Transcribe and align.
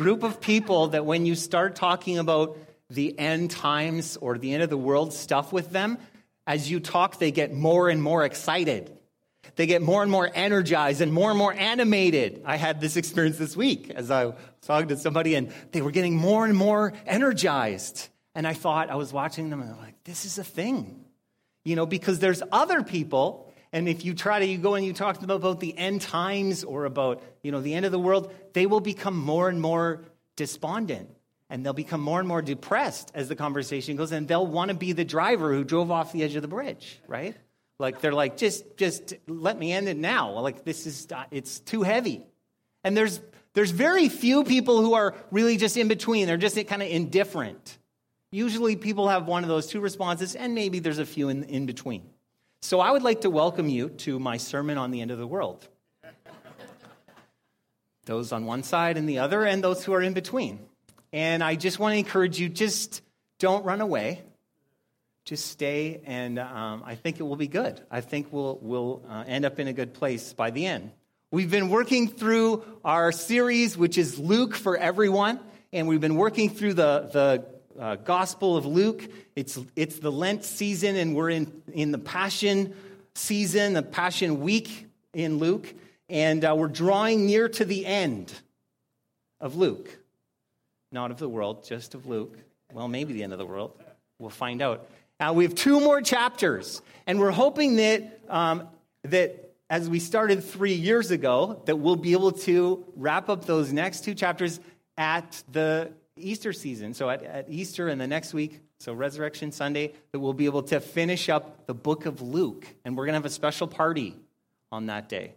group 0.00 0.22
of 0.22 0.40
people 0.40 0.86
that 0.88 1.04
when 1.04 1.26
you 1.26 1.34
start 1.34 1.76
talking 1.76 2.16
about 2.16 2.56
the 2.88 3.18
end 3.18 3.50
times 3.50 4.16
or 4.16 4.38
the 4.38 4.54
end 4.54 4.62
of 4.62 4.70
the 4.70 4.78
world 4.78 5.12
stuff 5.12 5.52
with 5.52 5.72
them, 5.72 5.98
as 6.46 6.70
you 6.70 6.80
talk, 6.80 7.18
they 7.18 7.30
get 7.30 7.52
more 7.52 7.90
and 7.90 8.02
more 8.02 8.24
excited. 8.24 8.96
They 9.56 9.66
get 9.66 9.82
more 9.82 10.02
and 10.02 10.10
more 10.10 10.30
energized 10.34 11.02
and 11.02 11.12
more 11.12 11.28
and 11.28 11.38
more 11.38 11.52
animated. 11.52 12.40
I 12.46 12.56
had 12.56 12.80
this 12.80 12.96
experience 12.96 13.36
this 13.36 13.54
week 13.54 13.90
as 13.90 14.10
I 14.10 14.24
was 14.24 14.34
talking 14.62 14.88
to 14.88 14.96
somebody, 14.96 15.34
and 15.34 15.52
they 15.72 15.82
were 15.82 15.90
getting 15.90 16.16
more 16.16 16.46
and 16.46 16.56
more 16.56 16.94
energized. 17.04 18.08
And 18.34 18.46
I 18.46 18.54
thought, 18.54 18.88
I 18.88 18.94
was 18.94 19.12
watching 19.12 19.50
them, 19.50 19.60
and 19.60 19.70
I'm 19.70 19.78
like, 19.78 20.02
this 20.04 20.24
is 20.24 20.38
a 20.38 20.44
thing. 20.44 21.04
You 21.62 21.76
know, 21.76 21.84
because 21.84 22.20
there's 22.20 22.42
other 22.50 22.82
people, 22.82 23.49
and 23.72 23.88
if 23.88 24.04
you 24.04 24.14
try 24.14 24.40
to, 24.40 24.44
you 24.44 24.58
go 24.58 24.74
and 24.74 24.84
you 24.84 24.92
talk 24.92 25.20
to 25.20 25.26
them 25.26 25.36
about 25.36 25.60
the 25.60 25.76
end 25.76 26.00
times 26.00 26.64
or 26.64 26.86
about, 26.86 27.22
you 27.42 27.52
know, 27.52 27.60
the 27.60 27.74
end 27.74 27.86
of 27.86 27.92
the 27.92 27.98
world, 27.98 28.32
they 28.52 28.66
will 28.66 28.80
become 28.80 29.16
more 29.16 29.48
and 29.48 29.60
more 29.60 30.02
despondent. 30.36 31.10
And 31.48 31.64
they'll 31.66 31.72
become 31.72 32.00
more 32.00 32.20
and 32.20 32.28
more 32.28 32.42
depressed 32.42 33.10
as 33.12 33.28
the 33.28 33.34
conversation 33.34 33.96
goes. 33.96 34.12
And 34.12 34.28
they'll 34.28 34.46
want 34.46 34.70
to 34.70 34.76
be 34.76 34.92
the 34.92 35.04
driver 35.04 35.52
who 35.52 35.64
drove 35.64 35.90
off 35.90 36.12
the 36.12 36.22
edge 36.22 36.36
of 36.36 36.42
the 36.42 36.48
bridge 36.48 37.00
right? 37.08 37.36
Like 37.78 38.00
they're 38.00 38.12
like 38.12 38.36
just 38.36 38.76
just 38.76 39.14
let 39.26 39.58
me 39.58 39.72
end 39.72 39.88
it 39.88 39.96
now. 39.96 40.38
Like 40.38 40.64
this 40.64 40.86
is 40.86 41.08
uh, 41.10 41.24
it's 41.30 41.60
too 41.60 41.82
heavy. 41.82 42.24
And 42.84 42.96
there's 42.96 43.20
there's 43.54 43.70
very 43.70 44.08
few 44.08 44.44
people 44.44 44.80
who 44.80 44.94
are 44.94 45.14
really 45.30 45.56
just 45.56 45.76
in 45.76 45.88
between. 45.88 46.26
They're 46.26 46.36
just 46.36 46.54
kind 46.68 46.82
of 46.82 46.88
indifferent. 46.88 47.78
Usually 48.30 48.76
people 48.76 49.08
have 49.08 49.26
one 49.26 49.42
of 49.42 49.48
those 49.48 49.66
two 49.66 49.80
responses 49.80 50.36
and 50.36 50.54
maybe 50.54 50.78
there's 50.78 51.00
a 51.00 51.06
few 51.06 51.30
in, 51.30 51.44
in 51.44 51.66
between 51.66 52.02
so 52.60 52.80
i 52.80 52.90
would 52.90 53.02
like 53.02 53.22
to 53.22 53.30
welcome 53.30 53.68
you 53.68 53.88
to 53.88 54.18
my 54.18 54.36
sermon 54.36 54.78
on 54.78 54.90
the 54.90 55.00
end 55.00 55.10
of 55.10 55.18
the 55.18 55.26
world 55.26 55.66
those 58.06 58.32
on 58.32 58.44
one 58.44 58.62
side 58.62 58.96
and 58.96 59.08
the 59.08 59.18
other 59.18 59.44
and 59.44 59.62
those 59.62 59.84
who 59.84 59.92
are 59.92 60.02
in 60.02 60.12
between 60.12 60.58
and 61.12 61.42
I 61.42 61.56
just 61.56 61.78
want 61.78 61.94
to 61.94 61.98
encourage 61.98 62.38
you 62.38 62.48
just 62.48 63.02
don't 63.38 63.64
run 63.64 63.80
away. 63.80 64.22
Just 65.24 65.46
stay, 65.46 66.00
and 66.06 66.38
um, 66.38 66.82
I 66.84 66.94
think 66.94 67.20
it 67.20 67.22
will 67.24 67.36
be 67.36 67.46
good. 67.46 67.80
I 67.90 68.00
think 68.00 68.28
we'll, 68.32 68.58
we'll 68.62 69.02
uh, 69.08 69.24
end 69.26 69.44
up 69.44 69.60
in 69.60 69.68
a 69.68 69.72
good 69.72 69.92
place 69.92 70.32
by 70.32 70.50
the 70.50 70.66
end. 70.66 70.90
We've 71.30 71.50
been 71.50 71.68
working 71.68 72.08
through 72.08 72.64
our 72.84 73.12
series, 73.12 73.76
which 73.76 73.98
is 73.98 74.18
Luke 74.18 74.54
for 74.54 74.76
Everyone, 74.76 75.38
and 75.72 75.86
we've 75.86 76.00
been 76.00 76.16
working 76.16 76.48
through 76.50 76.74
the, 76.74 77.10
the 77.12 77.44
uh, 77.80 77.96
Gospel 77.96 78.56
of 78.56 78.66
Luke. 78.66 79.10
It's, 79.34 79.58
it's 79.74 79.98
the 79.98 80.12
Lent 80.12 80.44
season, 80.44 80.94
and 80.94 81.16
we're 81.16 81.30
in, 81.30 81.62
in 81.72 81.90
the 81.90 81.98
Passion 81.98 82.74
season, 83.14 83.72
the 83.72 83.82
Passion 83.82 84.40
week 84.40 84.86
in 85.14 85.38
Luke, 85.38 85.72
and 86.08 86.44
uh, 86.44 86.54
we're 86.56 86.68
drawing 86.68 87.26
near 87.26 87.48
to 87.48 87.64
the 87.64 87.84
end 87.84 88.32
of 89.40 89.56
Luke 89.56 90.00
not 90.92 91.10
of 91.10 91.18
the 91.18 91.28
world, 91.28 91.64
just 91.64 91.94
of 91.94 92.06
Luke. 92.06 92.36
Well, 92.72 92.88
maybe 92.88 93.12
the 93.12 93.22
end 93.22 93.32
of 93.32 93.38
the 93.38 93.46
world. 93.46 93.72
We'll 94.18 94.30
find 94.30 94.60
out. 94.60 94.88
Now, 95.18 95.32
we 95.32 95.44
have 95.44 95.54
two 95.54 95.80
more 95.80 96.00
chapters, 96.00 96.82
and 97.06 97.20
we're 97.20 97.30
hoping 97.30 97.76
that, 97.76 98.20
um, 98.28 98.68
that 99.04 99.52
as 99.68 99.88
we 99.88 100.00
started 100.00 100.42
three 100.42 100.74
years 100.74 101.10
ago, 101.10 101.62
that 101.66 101.76
we'll 101.76 101.96
be 101.96 102.12
able 102.12 102.32
to 102.32 102.84
wrap 102.96 103.28
up 103.28 103.44
those 103.44 103.72
next 103.72 104.04
two 104.04 104.14
chapters 104.14 104.58
at 104.96 105.42
the 105.52 105.92
Easter 106.20 106.52
season. 106.52 106.94
So 106.94 107.10
at, 107.10 107.22
at 107.22 107.46
Easter 107.48 107.88
and 107.88 108.00
the 108.00 108.06
next 108.06 108.34
week, 108.34 108.60
so 108.78 108.92
Resurrection 108.92 109.52
Sunday, 109.52 109.92
that 110.12 110.20
we'll 110.20 110.32
be 110.32 110.46
able 110.46 110.62
to 110.64 110.80
finish 110.80 111.28
up 111.28 111.66
the 111.66 111.74
book 111.74 112.06
of 112.06 112.22
Luke. 112.22 112.66
And 112.84 112.96
we're 112.96 113.04
going 113.04 113.14
to 113.14 113.18
have 113.18 113.26
a 113.26 113.30
special 113.30 113.66
party 113.66 114.16
on 114.72 114.86
that 114.86 115.08
day 115.08 115.34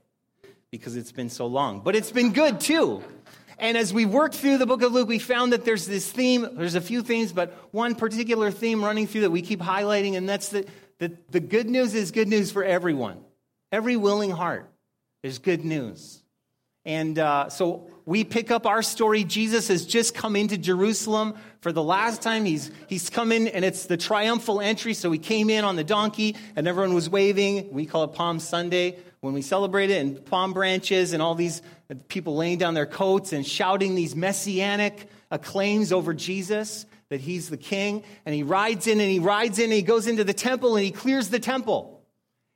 because 0.71 0.95
it's 0.95 1.11
been 1.11 1.29
so 1.29 1.45
long. 1.45 1.81
But 1.81 1.95
it's 1.95 2.11
been 2.11 2.33
good 2.33 2.59
too. 2.59 3.03
And 3.59 3.77
as 3.77 3.93
we 3.93 4.05
worked 4.05 4.35
through 4.35 4.57
the 4.57 4.65
book 4.65 4.81
of 4.81 4.91
Luke, 4.91 5.07
we 5.07 5.19
found 5.19 5.53
that 5.53 5.65
there's 5.65 5.85
this 5.85 6.11
theme. 6.11 6.47
There's 6.53 6.75
a 6.75 6.81
few 6.81 7.03
themes, 7.03 7.31
but 7.31 7.53
one 7.71 7.95
particular 7.95 8.49
theme 8.49 8.83
running 8.83 9.07
through 9.07 9.21
that 9.21 9.29
we 9.31 9.41
keep 9.41 9.59
highlighting, 9.59 10.17
and 10.17 10.27
that's 10.27 10.49
that 10.49 10.67
the, 10.97 11.15
the 11.29 11.39
good 11.39 11.69
news 11.69 11.93
is 11.93 12.11
good 12.11 12.27
news 12.27 12.51
for 12.51 12.63
everyone. 12.63 13.19
Every 13.71 13.95
willing 13.97 14.31
heart 14.31 14.69
is 15.21 15.39
good 15.39 15.63
news. 15.63 16.22
And 16.85 17.17
uh, 17.17 17.49
so 17.49 17.89
we 18.05 18.23
pick 18.23 18.51
up 18.51 18.65
our 18.65 18.81
story. 18.81 19.23
Jesus 19.23 19.69
has 19.69 19.85
just 19.85 20.13
come 20.13 20.35
into 20.35 20.57
Jerusalem 20.57 21.35
for 21.61 21.71
the 21.71 21.83
last 21.83 22.21
time. 22.21 22.43
He's, 22.43 22.71
he's 22.87 23.09
come 23.09 23.31
in, 23.31 23.47
and 23.47 23.63
it's 23.63 23.85
the 23.85 23.95
triumphal 23.95 24.59
entry. 24.59 24.93
So 24.93 25.11
he 25.11 25.19
came 25.19 25.49
in 25.49 25.63
on 25.63 25.77
the 25.77 25.83
donkey, 25.83 26.35
and 26.55 26.67
everyone 26.67 26.93
was 26.93 27.09
waving. 27.09 27.71
We 27.71 27.85
call 27.85 28.03
it 28.03 28.13
Palm 28.13 28.39
Sunday 28.39 28.97
when 29.21 29.33
we 29.33 29.41
celebrate 29.41 29.89
it, 29.89 30.01
and 30.01 30.25
palm 30.25 30.51
branches 30.51 31.13
and 31.13 31.21
all 31.21 31.35
these 31.35 31.61
people 32.09 32.35
laying 32.35 32.57
down 32.57 32.73
their 32.73 32.85
coats 32.85 33.31
and 33.31 33.47
shouting 33.47 33.95
these 33.95 34.15
messianic 34.15 35.07
acclaims 35.31 35.93
over 35.93 36.13
Jesus 36.13 36.85
that 37.07 37.21
he's 37.21 37.49
the 37.49 37.57
king. 37.57 38.03
And 38.25 38.35
he 38.35 38.43
rides 38.43 38.87
in 38.87 38.99
and 38.99 39.09
he 39.09 39.19
rides 39.19 39.59
in 39.59 39.65
and 39.65 39.73
he 39.73 39.81
goes 39.81 40.07
into 40.07 40.23
the 40.23 40.33
temple 40.33 40.75
and 40.75 40.83
he 40.83 40.91
clears 40.91 41.29
the 41.29 41.39
temple. 41.39 42.03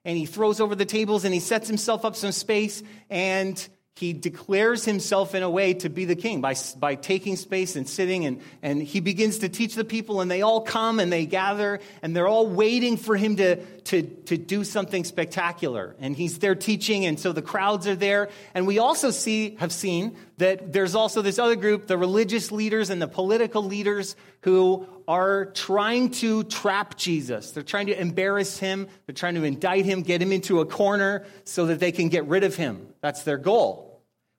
And 0.03 0.17
he 0.17 0.25
throws 0.25 0.59
over 0.59 0.75
the 0.75 0.85
tables 0.85 1.25
and 1.25 1.33
he 1.33 1.39
sets 1.39 1.67
himself 1.67 2.03
up 2.03 2.15
some 2.15 2.31
space 2.31 2.81
and 3.09 3.67
he 3.97 4.13
declares 4.13 4.85
himself 4.85 5.33
in 5.33 5.41
a 5.41 5.49
way 5.49 5.73
to 5.73 5.89
be 5.89 6.05
the 6.05 6.15
king 6.15 6.39
by, 6.39 6.53
by 6.77 6.93
taking 6.93 7.35
space 7.35 7.75
and 7.75 7.89
sitting 7.89 8.27
and, 8.27 8.39
and 8.61 8.79
he 8.79 8.99
begins 8.99 9.39
to 9.39 9.49
teach 9.49 9.73
the 9.73 9.83
people 9.83 10.21
and 10.21 10.29
they 10.29 10.43
all 10.43 10.61
come 10.61 10.99
and 10.99 11.11
they 11.11 11.25
gather 11.25 11.79
and 12.03 12.15
they're 12.15 12.27
all 12.27 12.45
waiting 12.45 12.95
for 12.95 13.15
him 13.15 13.37
to, 13.37 13.55
to, 13.85 14.03
to 14.03 14.37
do 14.37 14.63
something 14.63 15.03
spectacular. 15.03 15.95
And 15.99 16.15
he's 16.15 16.37
there 16.37 16.53
teaching 16.53 17.07
and 17.07 17.19
so 17.19 17.31
the 17.31 17.41
crowds 17.41 17.87
are 17.87 17.95
there. 17.95 18.29
And 18.53 18.67
we 18.67 18.77
also 18.77 19.09
see 19.09 19.55
have 19.55 19.71
seen 19.71 20.15
that 20.37 20.73
there's 20.73 20.93
also 20.93 21.23
this 21.23 21.39
other 21.39 21.55
group 21.55 21.87
the 21.87 21.97
religious 21.97 22.51
leaders 22.51 22.91
and 22.91 23.01
the 23.01 23.07
political 23.07 23.63
leaders 23.63 24.15
who 24.41 24.87
are 25.07 25.45
trying 25.45 26.11
to 26.11 26.43
trap 26.43 26.97
jesus. 26.97 27.49
They're 27.49 27.63
trying 27.63 27.87
to 27.87 27.99
embarrass 27.99 28.59
him. 28.59 28.89
They're 29.07 29.15
trying 29.15 29.35
to 29.35 29.43
indict 29.43 29.85
him 29.85 30.03
get 30.03 30.21
him 30.21 30.31
into 30.31 30.59
a 30.59 30.67
corner 30.67 31.25
so 31.45 31.65
that 31.65 31.79
they 31.79 31.91
can 31.91 32.09
get 32.09 32.27
rid 32.27 32.43
of 32.43 32.55
him. 32.55 32.89
That's 33.01 33.23
their 33.23 33.39
goal 33.39 33.86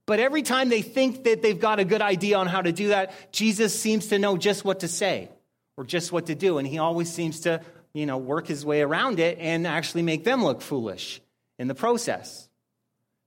but 0.08 0.20
every 0.20 0.41
time 0.41 0.70
they 0.70 0.80
think 0.80 1.24
that 1.24 1.42
they've 1.42 1.60
got 1.60 1.80
a 1.80 1.84
good 1.84 2.00
idea 2.00 2.38
on 2.38 2.46
how 2.46 2.62
to 2.62 2.72
do 2.72 2.88
that, 2.88 3.12
Jesus 3.30 3.78
seems 3.78 4.06
to 4.06 4.19
know 4.19 4.38
just 4.38 4.64
what 4.64 4.80
to 4.80 4.88
say 4.88 5.28
or 5.76 5.84
just 5.84 6.12
what 6.12 6.26
to 6.26 6.34
do. 6.34 6.56
And 6.56 6.66
he 6.66 6.78
always 6.78 7.12
seems 7.12 7.41
to, 7.41 7.60
you 7.92 8.06
know, 8.06 8.16
work 8.16 8.46
his 8.46 8.64
way 8.64 8.80
around 8.80 9.20
it 9.20 9.36
and 9.38 9.66
actually 9.66 10.00
make 10.00 10.24
them 10.24 10.42
look 10.42 10.62
foolish 10.62 11.20
in 11.58 11.69
the 11.69 11.74
process. 11.74 12.48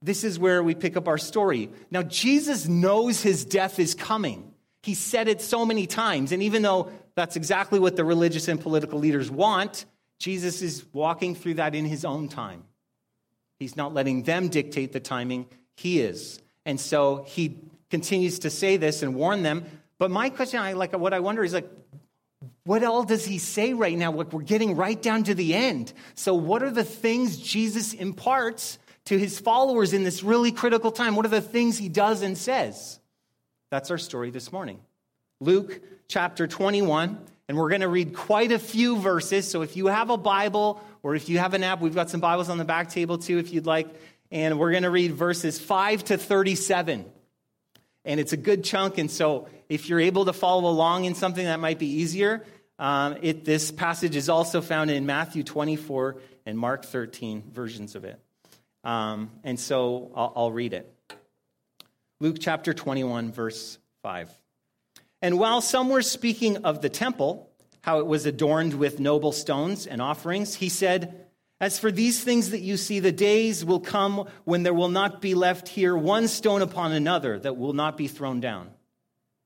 This 0.02 0.24
is 0.24 0.40
where 0.40 0.64
we 0.64 0.74
pick 0.74 0.98
up 0.98 1.08
our 1.08 1.20
story. 1.20 1.70
Now, 1.92 2.02
Jesus 2.02 2.68
knows 2.68 3.22
his 3.22 3.46
death 3.46 3.78
is 3.78 3.94
coming. 3.94 4.52
He 4.82 4.96
said 4.96 5.28
it 5.28 5.40
so 5.44 5.68
many 5.68 5.86
times. 5.86 6.32
And 6.32 6.42
even 6.42 6.64
though 6.64 6.92
that's 7.14 7.36
exactly 7.36 7.78
what 7.78 7.96
the 7.96 8.04
religious 8.04 8.48
and 8.48 8.60
political 8.60 8.98
leaders 8.98 9.30
want, 9.30 9.86
Jesus 10.18 10.64
is 10.64 10.84
walking 10.94 11.36
through 11.36 11.56
that 11.56 11.76
in 11.76 11.86
his 11.86 12.06
own 12.06 12.28
time. 12.28 12.64
He's 13.60 13.78
not 13.78 13.94
letting 13.94 14.24
them 14.24 14.48
dictate 14.48 14.94
the 14.94 15.00
timing, 15.00 15.46
he 15.76 16.02
is. 16.02 16.42
And 16.66 16.80
so 16.80 17.24
he 17.28 17.58
continues 17.90 18.40
to 18.40 18.50
say 18.50 18.78
this 18.78 19.04
and 19.04 19.16
warn 19.16 19.44
them. 19.44 19.66
But 19.98 20.12
my 20.12 20.30
question, 20.30 20.60
I 20.60 20.74
like 20.74 20.98
what 20.98 21.14
I 21.14 21.20
wonder 21.20 21.44
is 21.44 21.54
like, 21.54 21.70
what 22.64 22.84
all 22.84 23.04
does 23.04 23.26
he 23.26 23.38
say 23.38 23.74
right 23.74 23.98
now? 23.98 24.12
Like 24.12 24.34
we're 24.34 24.42
getting 24.42 24.76
right 24.76 25.00
down 25.00 25.24
to 25.24 25.36
the 25.36 25.54
end. 25.54 25.94
So 26.16 26.34
what 26.34 26.64
are 26.64 26.72
the 26.72 26.84
things 26.84 27.38
Jesus 27.38 27.94
imparts 27.94 28.78
to 29.06 29.18
his 29.18 29.40
followers 29.40 29.94
in 29.94 30.04
this 30.04 30.24
really 30.24 30.52
critical 30.52 30.92
time? 30.92 31.16
What 31.16 31.26
are 31.26 31.30
the 31.30 31.42
things 31.42 31.78
he 31.78 31.90
does 31.90 32.22
and 32.22 32.38
says? 32.38 33.00
That's 33.72 33.90
our 33.90 33.98
story 33.98 34.32
this 34.32 34.52
morning. 34.52 34.80
Luke 35.40 35.82
chapter 36.08 36.46
21, 36.46 37.18
and 37.48 37.58
we're 37.58 37.70
going 37.70 37.82
to 37.82 37.88
read 37.88 38.14
quite 38.14 38.52
a 38.52 38.60
few 38.60 38.98
verses. 38.98 39.50
So 39.50 39.64
if 39.64 39.76
you 39.76 39.88
have 39.88 40.10
a 40.10 40.18
Bible 40.18 40.82
or 41.04 41.16
if 41.16 41.30
you 41.30 41.40
have 41.40 41.54
an 41.54 41.64
app, 41.64 41.82
we've 41.82 41.96
got 41.96 42.10
some 42.10 42.22
Bibles 42.22 42.50
on 42.50 42.58
the 42.58 42.66
back 42.66 42.90
table 42.90 43.18
too 43.18 43.40
if 43.40 43.52
you'd 43.52 43.66
like 43.66 43.88
and 44.32 44.58
we're 44.58 44.72
going 44.72 44.84
to 44.84 44.90
read 44.90 45.14
verses 45.14 45.60
5 45.60 46.06
to 46.06 46.18
37. 46.18 47.06
And 48.06 48.20
it's 48.20 48.34
a 48.34 48.38
good 48.38 48.64
chunk, 48.64 48.98
and 48.98 49.12
so 49.12 49.48
if 49.70 49.88
you're 49.88 50.00
able 50.00 50.26
to 50.26 50.34
follow 50.34 50.70
along 50.70 51.06
in 51.06 51.14
something 51.14 51.46
that 51.46 51.60
might 51.60 51.78
be 51.78 51.88
easier, 51.88 52.44
um, 52.80 53.18
it, 53.22 53.46
this 53.46 53.72
passage 53.72 54.16
is 54.16 54.28
also 54.28 54.60
found 54.60 54.90
in 54.90 55.06
Matthew 55.06 55.44
24 55.44 56.18
and 56.48 56.58
Mark 56.58 56.86
13 56.86 57.44
versions 57.52 57.96
of 57.96 58.04
it. 58.04 58.20
Um, 58.84 59.30
and 59.44 59.60
so 59.60 60.12
I'll, 60.16 60.34
I'll 60.36 60.52
read 60.52 60.74
it. 60.74 60.92
Luke 62.20 62.38
chapter 62.40 62.74
21, 62.74 63.32
verse 63.32 63.78
5. 64.02 64.32
And 65.22 65.38
while 65.38 65.62
some 65.62 65.90
were 65.90 66.02
speaking 66.02 66.58
of 66.66 66.82
the 66.82 66.90
temple, 66.90 67.52
how 67.82 68.00
it 68.00 68.08
was 68.08 68.26
adorned 68.26 68.74
with 68.74 69.00
noble 69.00 69.32
stones 69.32 69.86
and 69.86 70.02
offerings, 70.02 70.56
he 70.56 70.70
said, 70.70 71.21
as 71.62 71.78
for 71.78 71.92
these 71.92 72.24
things 72.24 72.50
that 72.50 72.62
you 72.62 72.76
see, 72.76 73.00
the 73.00 73.12
days 73.12 73.64
will 73.64 73.80
come 73.80 74.28
when 74.46 74.64
there 74.64 74.74
will 74.74 74.90
not 74.90 75.22
be 75.22 75.36
left 75.36 75.68
here 75.68 75.96
one 75.96 76.28
stone 76.28 76.64
upon 76.64 76.92
another 76.92 77.38
that 77.38 77.56
will 77.56 77.74
not 77.74 77.98
be 77.98 78.08
thrown 78.08 78.40
down. 78.40 78.72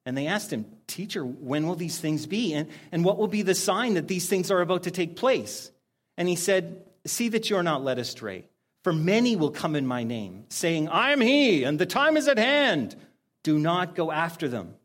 And 0.05 0.17
they 0.17 0.27
asked 0.27 0.51
him, 0.51 0.65
Teacher, 0.87 1.25
when 1.25 1.67
will 1.67 1.75
these 1.75 1.99
things 1.99 2.25
be? 2.25 2.53
And, 2.53 2.69
and 2.93 3.03
what 3.03 3.17
will 3.17 3.27
be 3.27 3.41
the 3.41 3.53
sign 3.53 3.95
that 3.95 4.07
these 4.07 4.29
things 4.29 4.49
are 4.49 4.61
about 4.61 4.83
to 4.83 4.91
take 4.91 5.17
place? 5.17 5.71
And 6.15 6.29
he 6.29 6.37
said, 6.37 6.85
See 7.05 7.27
that 7.29 7.49
you 7.49 7.57
are 7.57 7.63
not 7.63 7.83
led 7.83 7.99
astray. 7.99 8.47
For 8.85 8.93
many 8.93 9.35
will 9.35 9.51
come 9.51 9.75
in 9.75 9.85
my 9.85 10.03
name, 10.03 10.45
saying, 10.47 10.87
I 10.87 11.11
am 11.11 11.19
he, 11.19 11.63
and 11.63 11.77
the 11.77 11.85
time 11.85 12.15
is 12.15 12.29
at 12.29 12.37
hand. 12.37 12.95
Do 13.43 13.59
not 13.59 13.93
go 13.93 14.09
after 14.09 14.47
them. 14.47 14.75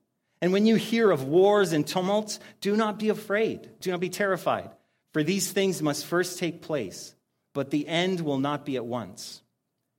And 0.41 0.53
when 0.53 0.67
you 0.67 0.75
hear 0.75 1.13
of 1.13 1.25
wars 1.25 1.73
and 1.73 1.87
tumults, 1.87 2.41
do 2.61 2.77
not 2.77 2.99
be 2.99 3.11
afraid, 3.11 3.69
do 3.81 3.93
not 3.93 4.01
be 4.01 4.09
terrified, 4.09 4.71
for 5.13 5.23
these 5.23 5.53
things 5.53 5.81
must 5.81 6.07
first 6.07 6.39
take 6.39 6.63
place, 6.63 7.15
but 7.55 7.71
the 7.71 7.87
end 7.87 8.21
will 8.21 8.39
not 8.39 8.65
be 8.65 8.77
at 8.77 8.87
once. 8.87 9.43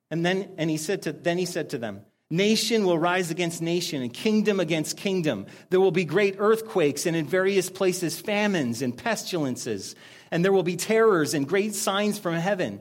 And 0.09 0.25
then 0.25 0.51
and 0.57 0.69
he 0.69 0.77
said 0.77 1.03
to 1.03 1.13
then 1.13 1.37
he 1.37 1.45
said 1.45 1.69
to 1.71 1.77
them, 1.77 2.01
Nation 2.29 2.85
will 2.85 2.97
rise 2.97 3.29
against 3.29 3.61
nation 3.61 4.01
and 4.01 4.13
kingdom 4.13 4.61
against 4.61 4.95
kingdom. 4.95 5.47
There 5.69 5.81
will 5.81 5.91
be 5.91 6.05
great 6.05 6.35
earthquakes 6.39 7.05
and 7.05 7.15
in 7.15 7.25
various 7.25 7.69
places 7.69 8.19
famines 8.19 8.81
and 8.81 8.97
pestilences, 8.97 9.95
and 10.31 10.43
there 10.43 10.53
will 10.53 10.63
be 10.63 10.77
terrors 10.77 11.33
and 11.33 11.47
great 11.47 11.75
signs 11.75 12.17
from 12.17 12.35
heaven. 12.35 12.79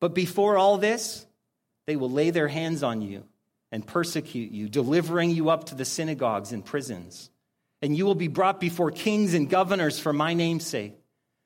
But 0.00 0.14
before 0.14 0.56
all 0.56 0.78
this, 0.78 1.26
they 1.86 1.96
will 1.96 2.10
lay 2.10 2.30
their 2.30 2.46
hands 2.46 2.82
on 2.84 3.02
you 3.02 3.24
and 3.72 3.84
persecute 3.84 4.52
you, 4.52 4.68
delivering 4.68 5.30
you 5.30 5.50
up 5.50 5.64
to 5.64 5.74
the 5.74 5.84
synagogues 5.84 6.52
and 6.52 6.64
prisons. 6.64 7.30
And 7.82 7.96
you 7.96 8.06
will 8.06 8.14
be 8.14 8.28
brought 8.28 8.60
before 8.60 8.92
kings 8.92 9.34
and 9.34 9.50
governors 9.50 9.98
for 9.98 10.12
my 10.12 10.34
name's 10.34 10.66
sake. 10.66 10.94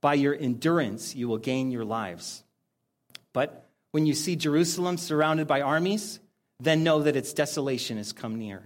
By 0.00 0.14
your 0.14 0.34
endurance, 0.34 1.14
you 1.14 1.28
will 1.28 1.38
gain 1.38 1.70
your 1.70 1.84
lives. 1.84 2.42
But 3.32 3.68
when 3.92 4.06
you 4.06 4.14
see 4.14 4.36
Jerusalem 4.36 4.96
surrounded 4.96 5.46
by 5.46 5.60
armies, 5.60 6.20
then 6.58 6.84
know 6.84 7.02
that 7.02 7.16
its 7.16 7.32
desolation 7.32 7.96
has 7.96 8.12
come 8.12 8.38
near. 8.38 8.62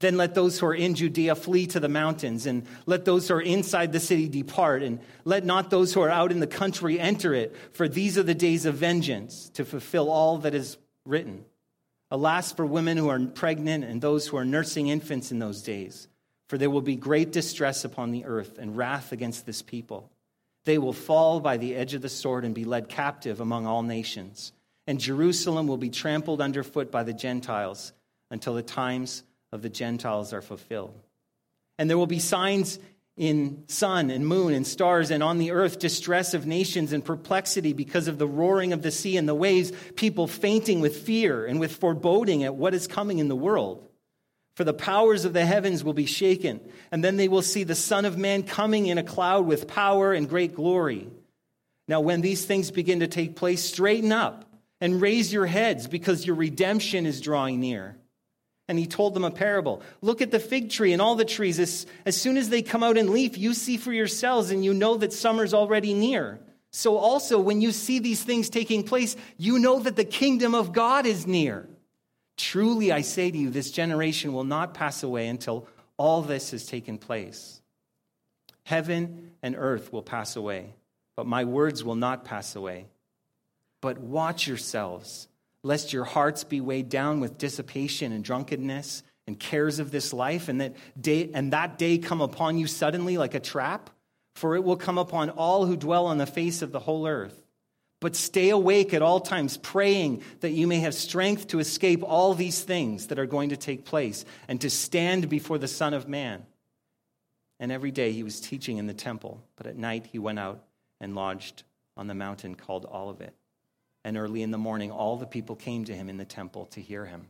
Then 0.00 0.16
let 0.16 0.34
those 0.34 0.58
who 0.58 0.66
are 0.66 0.74
in 0.74 0.94
Judea 0.94 1.34
flee 1.34 1.66
to 1.68 1.80
the 1.80 1.88
mountains, 1.88 2.44
and 2.44 2.66
let 2.84 3.06
those 3.06 3.28
who 3.28 3.34
are 3.34 3.40
inside 3.40 3.92
the 3.92 4.00
city 4.00 4.28
depart, 4.28 4.82
and 4.82 5.00
let 5.24 5.44
not 5.44 5.70
those 5.70 5.94
who 5.94 6.02
are 6.02 6.10
out 6.10 6.32
in 6.32 6.40
the 6.40 6.46
country 6.46 7.00
enter 7.00 7.32
it, 7.32 7.56
for 7.72 7.88
these 7.88 8.18
are 8.18 8.22
the 8.22 8.34
days 8.34 8.66
of 8.66 8.74
vengeance 8.74 9.48
to 9.54 9.64
fulfill 9.64 10.10
all 10.10 10.38
that 10.38 10.54
is 10.54 10.76
written. 11.06 11.44
Alas 12.10 12.52
for 12.52 12.66
women 12.66 12.98
who 12.98 13.08
are 13.08 13.18
pregnant 13.18 13.84
and 13.84 14.00
those 14.02 14.26
who 14.26 14.36
are 14.36 14.44
nursing 14.44 14.88
infants 14.88 15.32
in 15.32 15.38
those 15.38 15.62
days, 15.62 16.08
for 16.48 16.58
there 16.58 16.70
will 16.70 16.82
be 16.82 16.96
great 16.96 17.32
distress 17.32 17.84
upon 17.84 18.10
the 18.12 18.26
earth 18.26 18.58
and 18.58 18.76
wrath 18.76 19.12
against 19.12 19.46
this 19.46 19.62
people. 19.62 20.10
They 20.66 20.78
will 20.78 20.92
fall 20.92 21.38
by 21.38 21.56
the 21.56 21.76
edge 21.76 21.94
of 21.94 22.02
the 22.02 22.08
sword 22.08 22.44
and 22.44 22.54
be 22.54 22.64
led 22.64 22.88
captive 22.88 23.40
among 23.40 23.66
all 23.66 23.84
nations. 23.84 24.52
And 24.88 25.00
Jerusalem 25.00 25.68
will 25.68 25.76
be 25.76 25.90
trampled 25.90 26.40
underfoot 26.40 26.90
by 26.90 27.04
the 27.04 27.12
Gentiles 27.12 27.92
until 28.32 28.54
the 28.54 28.62
times 28.62 29.22
of 29.52 29.62
the 29.62 29.68
Gentiles 29.68 30.32
are 30.32 30.42
fulfilled. 30.42 31.00
And 31.78 31.88
there 31.88 31.96
will 31.96 32.08
be 32.08 32.18
signs 32.18 32.80
in 33.16 33.62
sun 33.68 34.10
and 34.10 34.26
moon 34.26 34.52
and 34.52 34.66
stars, 34.66 35.10
and 35.12 35.22
on 35.22 35.38
the 35.38 35.52
earth 35.52 35.78
distress 35.78 36.34
of 36.34 36.46
nations 36.46 36.92
and 36.92 37.04
perplexity 37.04 37.72
because 37.72 38.08
of 38.08 38.18
the 38.18 38.26
roaring 38.26 38.72
of 38.72 38.82
the 38.82 38.90
sea 38.90 39.16
and 39.16 39.28
the 39.28 39.34
waves, 39.34 39.72
people 39.94 40.26
fainting 40.26 40.80
with 40.80 40.98
fear 40.98 41.46
and 41.46 41.60
with 41.60 41.76
foreboding 41.76 42.42
at 42.42 42.56
what 42.56 42.74
is 42.74 42.88
coming 42.88 43.18
in 43.20 43.28
the 43.28 43.36
world. 43.36 43.88
For 44.56 44.64
the 44.64 44.72
powers 44.72 45.26
of 45.26 45.34
the 45.34 45.44
heavens 45.44 45.84
will 45.84 45.92
be 45.92 46.06
shaken, 46.06 46.60
and 46.90 47.04
then 47.04 47.18
they 47.18 47.28
will 47.28 47.42
see 47.42 47.62
the 47.62 47.74
Son 47.74 48.06
of 48.06 48.16
Man 48.16 48.42
coming 48.42 48.86
in 48.86 48.96
a 48.96 49.02
cloud 49.02 49.44
with 49.44 49.68
power 49.68 50.14
and 50.14 50.26
great 50.26 50.54
glory. 50.54 51.08
Now, 51.86 52.00
when 52.00 52.22
these 52.22 52.46
things 52.46 52.70
begin 52.70 53.00
to 53.00 53.06
take 53.06 53.36
place, 53.36 53.62
straighten 53.62 54.12
up 54.12 54.46
and 54.80 55.02
raise 55.02 55.30
your 55.30 55.44
heads 55.44 55.86
because 55.86 56.26
your 56.26 56.36
redemption 56.36 57.04
is 57.04 57.20
drawing 57.20 57.60
near. 57.60 57.98
And 58.66 58.78
he 58.78 58.86
told 58.86 59.12
them 59.12 59.24
a 59.24 59.30
parable. 59.30 59.82
Look 60.00 60.22
at 60.22 60.30
the 60.30 60.40
fig 60.40 60.70
tree 60.70 60.94
and 60.94 61.02
all 61.02 61.16
the 61.16 61.26
trees. 61.26 61.60
As, 61.60 61.84
as 62.06 62.16
soon 62.16 62.38
as 62.38 62.48
they 62.48 62.62
come 62.62 62.82
out 62.82 62.96
in 62.96 63.12
leaf, 63.12 63.36
you 63.36 63.52
see 63.52 63.76
for 63.76 63.92
yourselves 63.92 64.50
and 64.50 64.64
you 64.64 64.72
know 64.72 64.96
that 64.96 65.12
summer's 65.12 65.52
already 65.52 65.92
near. 65.92 66.40
So 66.72 66.96
also, 66.96 67.38
when 67.38 67.60
you 67.60 67.72
see 67.72 67.98
these 67.98 68.22
things 68.22 68.48
taking 68.48 68.84
place, 68.84 69.16
you 69.36 69.58
know 69.58 69.80
that 69.80 69.96
the 69.96 70.04
kingdom 70.04 70.54
of 70.54 70.72
God 70.72 71.04
is 71.04 71.26
near. 71.26 71.68
Truly, 72.36 72.92
I 72.92 73.00
say 73.00 73.30
to 73.30 73.38
you, 73.38 73.50
this 73.50 73.70
generation 73.70 74.32
will 74.32 74.44
not 74.44 74.74
pass 74.74 75.02
away 75.02 75.28
until 75.28 75.66
all 75.96 76.22
this 76.22 76.50
has 76.50 76.66
taken 76.66 76.98
place. 76.98 77.60
Heaven 78.64 79.32
and 79.42 79.54
earth 79.56 79.92
will 79.92 80.02
pass 80.02 80.36
away, 80.36 80.74
but 81.16 81.26
my 81.26 81.44
words 81.44 81.84
will 81.84 81.94
not 81.94 82.24
pass 82.24 82.56
away. 82.56 82.86
But 83.80 83.98
watch 83.98 84.46
yourselves 84.46 85.28
lest 85.62 85.92
your 85.92 86.04
hearts 86.04 86.44
be 86.44 86.60
weighed 86.60 86.88
down 86.88 87.20
with 87.20 87.38
dissipation 87.38 88.12
and 88.12 88.22
drunkenness 88.22 89.02
and 89.26 89.38
cares 89.38 89.80
of 89.80 89.90
this 89.90 90.12
life, 90.12 90.48
and 90.48 90.60
that 90.60 90.76
day, 91.00 91.30
and 91.34 91.52
that 91.52 91.78
day 91.78 91.98
come 91.98 92.20
upon 92.20 92.58
you 92.58 92.68
suddenly 92.68 93.18
like 93.18 93.34
a 93.34 93.40
trap. 93.40 93.90
For 94.36 94.54
it 94.54 94.62
will 94.62 94.76
come 94.76 94.98
upon 94.98 95.30
all 95.30 95.66
who 95.66 95.76
dwell 95.76 96.06
on 96.06 96.18
the 96.18 96.26
face 96.26 96.62
of 96.62 96.70
the 96.70 96.78
whole 96.78 97.08
earth. 97.08 97.45
But 98.00 98.14
stay 98.14 98.50
awake 98.50 98.92
at 98.92 99.02
all 99.02 99.20
times, 99.20 99.56
praying 99.56 100.22
that 100.40 100.50
you 100.50 100.66
may 100.66 100.80
have 100.80 100.94
strength 100.94 101.48
to 101.48 101.58
escape 101.58 102.02
all 102.02 102.34
these 102.34 102.62
things 102.62 103.06
that 103.06 103.18
are 103.18 103.26
going 103.26 103.48
to 103.48 103.56
take 103.56 103.84
place 103.84 104.24
and 104.48 104.60
to 104.60 104.70
stand 104.70 105.28
before 105.28 105.58
the 105.58 105.68
Son 105.68 105.94
of 105.94 106.06
Man. 106.06 106.44
And 107.58 107.72
every 107.72 107.90
day 107.90 108.12
he 108.12 108.22
was 108.22 108.40
teaching 108.40 108.76
in 108.76 108.86
the 108.86 108.94
temple, 108.94 109.42
but 109.56 109.66
at 109.66 109.76
night 109.76 110.06
he 110.12 110.18
went 110.18 110.38
out 110.38 110.62
and 111.00 111.14
lodged 111.14 111.62
on 111.96 112.06
the 112.06 112.14
mountain 112.14 112.54
called 112.54 112.84
Olivet 112.84 113.34
and 114.06 114.16
early 114.16 114.42
in 114.42 114.52
the 114.52 114.58
morning, 114.58 114.92
all 114.92 115.16
the 115.16 115.26
people 115.26 115.56
came 115.56 115.84
to 115.84 115.92
him 115.92 116.08
in 116.08 116.16
the 116.16 116.24
temple 116.24 116.66
to 116.66 116.80
hear 116.80 117.04
him. 117.04 117.26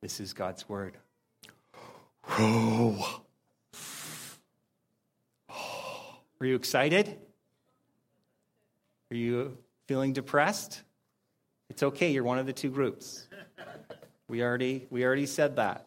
This 0.00 0.20
is 0.20 0.32
God's 0.32 0.68
word. 0.68 0.96
Oh. 2.28 3.22
Are 6.40 6.46
you 6.46 6.54
excited? 6.54 7.18
Are 9.12 9.14
you 9.14 9.58
feeling 9.88 10.14
depressed? 10.14 10.80
It's 11.68 11.82
okay, 11.82 12.12
you're 12.12 12.24
one 12.24 12.38
of 12.38 12.46
the 12.46 12.54
two 12.54 12.70
groups. 12.70 13.28
We 14.26 14.42
already, 14.42 14.86
we 14.88 15.04
already 15.04 15.26
said 15.26 15.56
that. 15.56 15.86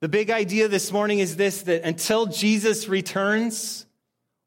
The 0.00 0.08
big 0.08 0.30
idea 0.30 0.66
this 0.66 0.90
morning 0.90 1.20
is 1.20 1.36
this 1.36 1.62
that 1.62 1.84
until 1.84 2.26
Jesus 2.26 2.88
returns, 2.88 3.86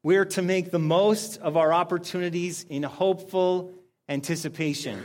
we're 0.02 0.26
to 0.26 0.42
make 0.42 0.70
the 0.70 0.78
most 0.78 1.38
of 1.38 1.56
our 1.56 1.72
opportunities 1.72 2.66
in 2.68 2.82
hopeful 2.82 3.72
anticipation. 4.06 5.02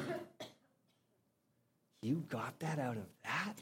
You 2.01 2.25
got 2.27 2.60
that 2.60 2.79
out 2.79 2.98
of 2.98 3.05
that? 3.24 3.53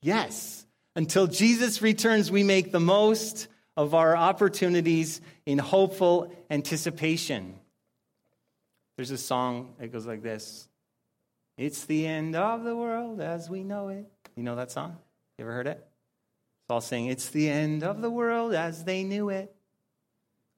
Yes. 0.00 0.64
Until 0.96 1.26
Jesus 1.26 1.82
returns, 1.82 2.30
we 2.30 2.44
make 2.44 2.72
the 2.72 2.80
most 2.80 3.48
of 3.76 3.92
our 3.92 4.16
opportunities 4.16 5.20
in 5.44 5.58
hopeful 5.58 6.32
anticipation. 6.48 7.56
There's 8.96 9.10
a 9.10 9.18
song 9.18 9.74
that 9.78 9.92
goes 9.92 10.06
like 10.06 10.22
this 10.22 10.68
It's 11.56 11.84
the 11.84 12.06
end 12.06 12.36
of 12.36 12.64
the 12.64 12.76
world 12.76 13.20
as 13.20 13.50
we 13.50 13.64
know 13.64 13.88
it. 13.88 14.06
You 14.36 14.42
know 14.42 14.56
that 14.56 14.70
song? 14.70 14.96
You 15.38 15.44
ever 15.44 15.52
heard 15.52 15.66
it? 15.66 15.78
It's 15.78 16.70
all 16.70 16.80
saying, 16.80 17.06
It's 17.06 17.30
the 17.30 17.48
end 17.48 17.82
of 17.82 18.00
the 18.00 18.10
world 18.10 18.54
as 18.54 18.84
they 18.84 19.04
knew 19.04 19.28
it 19.30 19.54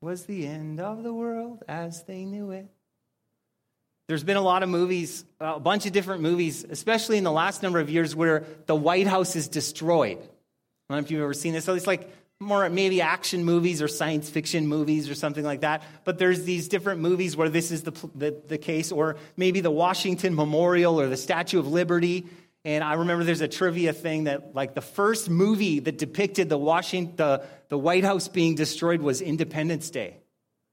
was 0.00 0.24
the 0.24 0.46
end 0.46 0.80
of 0.80 1.02
the 1.02 1.12
world 1.12 1.62
as 1.68 2.04
they 2.04 2.24
knew 2.24 2.50
it. 2.50 2.68
There's 4.08 4.22
been 4.22 4.36
a 4.36 4.42
lot 4.42 4.62
of 4.62 4.68
movies, 4.68 5.24
a 5.40 5.58
bunch 5.58 5.84
of 5.84 5.92
different 5.92 6.22
movies, 6.22 6.64
especially 6.68 7.18
in 7.18 7.24
the 7.24 7.32
last 7.32 7.62
number 7.62 7.80
of 7.80 7.90
years, 7.90 8.14
where 8.14 8.44
the 8.66 8.76
White 8.76 9.08
House 9.08 9.34
is 9.34 9.48
destroyed. 9.48 10.18
I 10.18 10.20
don't 10.20 10.28
know 10.90 10.98
if 10.98 11.10
you've 11.10 11.22
ever 11.22 11.34
seen 11.34 11.54
this. 11.54 11.64
So 11.64 11.74
it's 11.74 11.88
like 11.88 12.08
more 12.40 12.68
maybe 12.68 13.00
action 13.00 13.44
movies 13.44 13.80
or 13.80 13.88
science 13.88 14.28
fiction 14.28 14.66
movies 14.66 15.08
or 15.08 15.14
something 15.14 15.44
like 15.44 15.62
that. 15.62 15.82
But 16.04 16.18
there's 16.18 16.44
these 16.44 16.68
different 16.68 17.00
movies 17.00 17.36
where 17.36 17.48
this 17.48 17.70
is 17.70 17.82
the, 17.82 17.92
the, 18.14 18.42
the 18.46 18.58
case, 18.58 18.92
or 18.92 19.16
maybe 19.36 19.60
the 19.60 19.70
Washington 19.70 20.34
Memorial 20.34 21.00
or 21.00 21.08
the 21.08 21.16
Statue 21.16 21.58
of 21.58 21.66
Liberty. 21.66 22.26
And 22.64 22.84
I 22.84 22.94
remember 22.94 23.24
there's 23.24 23.40
a 23.40 23.48
trivia 23.48 23.92
thing 23.92 24.24
that, 24.24 24.54
like, 24.54 24.74
the 24.74 24.82
first 24.82 25.30
movie 25.30 25.80
that 25.80 25.96
depicted 25.96 26.48
the, 26.48 26.58
Washington, 26.58 27.16
the, 27.16 27.46
the 27.68 27.78
White 27.78 28.04
House 28.04 28.28
being 28.28 28.54
destroyed 28.54 29.00
was 29.00 29.22
Independence 29.22 29.88
Day. 29.88 30.18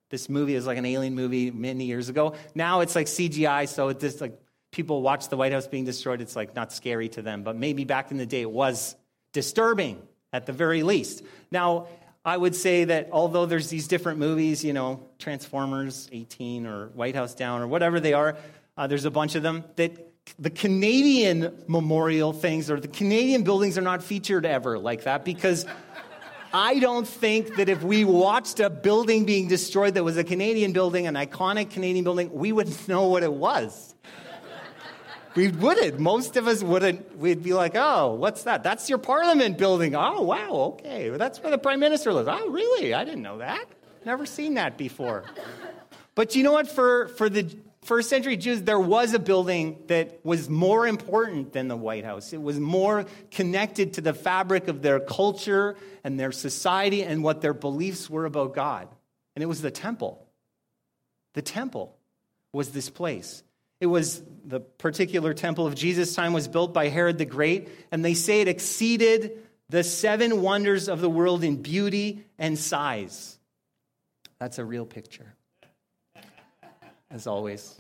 This 0.09 0.27
movie 0.27 0.55
is 0.55 0.67
like 0.67 0.77
an 0.77 0.85
alien 0.85 1.15
movie 1.15 1.49
many 1.49 1.85
years 1.85 2.09
ago. 2.09 2.35
Now 2.53 2.81
it's 2.81 2.95
like 2.95 3.07
CGI, 3.07 3.67
so 3.67 3.87
it's 3.87 4.01
just 4.01 4.21
like 4.21 4.37
people 4.71 5.01
watch 5.01 5.29
the 5.29 5.37
White 5.37 5.53
House 5.53 5.65
being 5.67 5.85
destroyed. 5.85 6.19
It's 6.19 6.35
like 6.35 6.55
not 6.55 6.73
scary 6.73 7.09
to 7.09 7.21
them, 7.21 7.43
but 7.43 7.55
maybe 7.55 7.85
back 7.85 8.11
in 8.11 8.17
the 8.17 8.25
day 8.25 8.41
it 8.41 8.51
was 8.51 8.95
disturbing 9.31 10.01
at 10.33 10.45
the 10.45 10.51
very 10.51 10.83
least. 10.83 11.23
Now, 11.51 11.87
I 12.25 12.35
would 12.35 12.55
say 12.55 12.85
that 12.85 13.09
although 13.11 13.45
there's 13.45 13.69
these 13.69 13.87
different 13.87 14.17
movies, 14.17 14.63
you 14.63 14.73
know, 14.73 15.07
Transformers 15.19 16.09
18 16.11 16.65
or 16.65 16.87
White 16.87 17.15
House 17.15 17.35
Down 17.35 17.61
or 17.61 17.67
whatever 17.67 17.99
they 17.99 18.13
are, 18.13 18.35
uh, 18.75 18.87
there's 18.87 19.05
a 19.05 19.11
bunch 19.11 19.35
of 19.35 19.43
them 19.43 19.63
that 19.75 19.91
the 20.39 20.49
Canadian 20.49 21.63
memorial 21.67 22.33
things 22.33 22.71
or 22.71 22.79
the 22.79 22.87
Canadian 22.87 23.43
buildings 23.43 23.77
are 23.77 23.81
not 23.81 24.01
featured 24.01 24.45
ever 24.45 24.79
like 24.79 25.03
that 25.03 25.25
because 25.25 25.65
I 26.53 26.79
don't 26.79 27.07
think 27.07 27.55
that 27.55 27.67
if 27.67 27.83
we 27.83 28.05
watched 28.05 28.59
a 28.59 28.69
building 28.69 29.25
being 29.25 29.47
destroyed 29.47 29.95
that 29.95 30.03
was 30.03 30.17
a 30.17 30.23
Canadian 30.23 30.71
building, 30.71 31.07
an 31.07 31.15
iconic 31.15 31.71
Canadian 31.71 32.03
building, 32.03 32.31
we 32.31 32.51
would 32.51 32.71
know 32.87 33.07
what 33.07 33.23
it 33.23 33.33
was. 33.33 33.95
We 35.35 35.49
wouldn't. 35.49 35.99
Most 35.99 36.37
of 36.37 36.47
us 36.47 36.63
wouldn't. 36.63 37.17
We'd 37.17 37.43
be 37.43 37.53
like, 37.53 37.73
oh, 37.75 38.13
what's 38.13 38.43
that? 38.43 38.63
That's 38.63 38.89
your 38.89 38.99
parliament 38.99 39.57
building. 39.57 39.95
Oh, 39.95 40.21
wow, 40.21 40.75
okay. 40.75 41.09
Well, 41.09 41.19
that's 41.19 41.41
where 41.41 41.51
the 41.51 41.57
prime 41.57 41.79
minister 41.79 42.13
lives. 42.13 42.29
Oh, 42.31 42.49
really? 42.49 42.93
I 42.93 43.03
didn't 43.03 43.23
know 43.23 43.39
that. 43.39 43.65
Never 44.05 44.25
seen 44.25 44.55
that 44.55 44.77
before. 44.77 45.23
But 46.15 46.35
you 46.35 46.43
know 46.43 46.51
what? 46.53 46.69
For, 46.69 47.07
for 47.09 47.29
the 47.29 47.55
first 47.83 48.09
century 48.09 48.37
Jews, 48.37 48.61
there 48.61 48.79
was 48.79 49.13
a 49.13 49.19
building 49.19 49.83
that 49.87 50.19
was 50.23 50.49
more 50.49 50.87
important 50.87 51.53
than 51.53 51.67
the 51.67 51.77
White 51.77 52.05
House. 52.05 52.33
It 52.33 52.41
was 52.41 52.59
more 52.59 53.05
connected 53.31 53.93
to 53.93 54.01
the 54.01 54.13
fabric 54.13 54.67
of 54.67 54.81
their 54.81 54.99
culture 54.99 55.75
and 56.03 56.19
their 56.19 56.31
society 56.31 57.03
and 57.03 57.23
what 57.23 57.41
their 57.41 57.53
beliefs 57.53 58.09
were 58.09 58.25
about 58.25 58.53
God. 58.53 58.87
And 59.35 59.43
it 59.43 59.47
was 59.47 59.61
the 59.61 59.71
temple. 59.71 60.25
The 61.33 61.41
temple 61.41 61.95
was 62.51 62.69
this 62.69 62.89
place. 62.89 63.42
It 63.83 63.87
was 63.87 64.23
the 64.45 64.61
particular 64.61 65.33
temple 65.33 65.67
of 65.67 65.75
Jesus' 65.75 66.15
time 66.15 66.31
was 66.31 66.47
built 66.47 66.73
by 66.73 66.87
Herod 66.87 67.17
the 67.17 67.25
Great, 67.25 67.67
and 67.91 68.05
they 68.05 68.13
say 68.13 68.39
it 68.39 68.47
exceeded 68.47 69.43
the 69.67 69.83
seven 69.83 70.41
wonders 70.41 70.87
of 70.87 71.01
the 71.01 71.09
world 71.09 71.43
in 71.43 71.61
beauty 71.61 72.23
and 72.39 72.57
size. 72.57 73.37
That's 74.39 74.57
a 74.59 74.63
real 74.63 74.85
picture 74.85 75.35
as 77.11 77.27
always. 77.27 77.77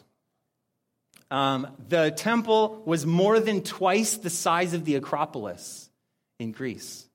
Um, 1.31 1.67
the 1.87 2.11
temple 2.11 2.83
was 2.85 3.05
more 3.05 3.39
than 3.39 3.63
twice 3.63 4.17
the 4.17 4.29
size 4.29 4.73
of 4.73 4.83
the 4.83 4.95
Acropolis 4.95 5.89
in 6.37 6.51
Greece. 6.51 7.07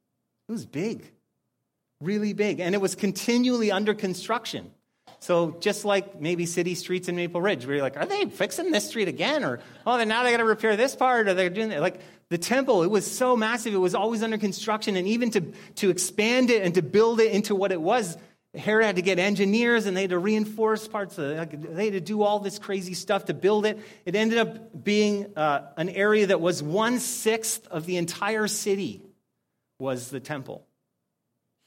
It 0.49 0.53
was 0.53 0.65
big, 0.65 1.05
really 2.01 2.33
big, 2.33 2.59
and 2.59 2.75
it 2.75 2.81
was 2.81 2.95
continually 2.95 3.71
under 3.71 3.93
construction. 3.93 4.73
So 5.21 5.57
just 5.61 5.85
like 5.85 6.21
maybe 6.21 6.47
city 6.47 6.75
streets 6.75 7.09
in 7.09 7.17
Maple 7.17 7.41
Ridge, 7.41 7.67
where 7.67 7.77
you're 7.77 7.83
like, 7.83 7.97
are 7.97 8.07
they 8.07 8.27
fixing 8.27 8.71
this 8.71 8.89
street 8.89 9.09
again? 9.09 9.45
Or, 9.45 9.61
oh, 9.87 10.03
now 10.05 10.23
they 10.23 10.31
got 10.31 10.39
to 10.39 10.45
repair 10.45 10.77
this 10.77 10.95
part, 10.95 11.29
or 11.29 11.35
they're 11.35 11.51
doing 11.51 11.71
that. 11.71 11.81
Like 11.81 12.01
the 12.29 12.39
temple, 12.39 12.83
it 12.83 12.91
was 12.91 13.11
so 13.11 13.37
massive, 13.37 13.75
it 13.75 13.79
was 13.79 13.95
always 13.95 14.23
under 14.23 14.39
construction. 14.39 14.97
And 14.97 15.09
even 15.09 15.31
to, 15.33 15.41
to 15.77 15.91
expand 15.91 16.51
it 16.51 16.63
and 16.63 16.75
to 16.77 16.83
build 16.83 17.21
it 17.21 17.33
into 17.33 17.55
what 17.55 17.73
it 17.73 17.81
was, 17.81 18.17
Herod 18.55 18.87
had 18.87 18.97
to 18.97 19.03
get 19.03 19.19
engineers 19.19 19.87
and 19.87 19.97
they 19.97 20.03
had 20.03 20.11
to 20.11 20.19
reinforce 20.19 20.89
parts 20.89 21.19
of 21.19 21.25
it. 21.25 21.75
They 21.75 21.85
had 21.87 21.95
to 21.95 22.01
do 22.01 22.23
all 22.23 22.39
this 22.39 22.59
crazy 22.59 22.95
stuff 22.95 23.27
to 23.27 23.35
build 23.35 23.67
it. 23.67 23.79
It 24.07 24.15
ended 24.15 24.39
up 24.39 24.85
being 24.85 25.33
uh, 25.37 25.67
an 25.77 25.91
area 25.91 26.29
that 26.29 26.41
was 26.41 26.63
one 26.63 26.99
sixth 26.99 27.67
of 27.69 27.87
the 27.87 27.99
entire 27.99 28.49
city 28.49 29.03
was 29.79 30.09
the 30.09 30.21
temple. 30.21 30.65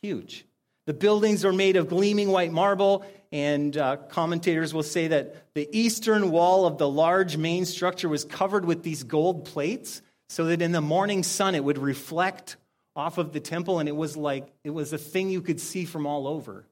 Huge. 0.02 0.46
The 0.88 0.94
buildings 0.94 1.46
are 1.46 1.54
made 1.54 1.76
of 1.76 1.88
gleaming 1.88 2.30
white 2.30 2.52
marble, 2.52 3.06
and 3.32 3.78
uh, 3.78 3.98
commentators 3.98 4.74
will 4.74 4.84
say 4.84 5.08
that 5.08 5.54
the 5.54 5.70
eastern 5.72 6.32
wall 6.32 6.66
of 6.66 6.78
the 6.78 6.90
large 6.90 7.38
main 7.38 7.66
structure 7.66 8.10
was 8.10 8.26
covered 8.26 8.66
with 8.66 8.84
these 8.84 9.04
gold 9.04 9.46
plates 9.46 10.02
so 10.30 10.46
that 10.46 10.62
in 10.62 10.72
the 10.72 10.82
morning 10.82 11.24
sun 11.24 11.56
it 11.56 11.64
would 11.64 11.78
reflect 11.78 12.58
off 12.96 13.18
of 13.18 13.32
the 13.32 13.40
temple, 13.40 13.80
and 13.80 13.88
it 13.88 13.96
was 13.96 14.18
like 14.18 14.48
it 14.64 14.70
was 14.70 14.92
a 14.92 14.98
thing 14.98 15.30
you 15.30 15.42
could 15.42 15.60
see 15.60 15.86
from 15.86 16.06
all 16.06 16.28
over 16.28 16.66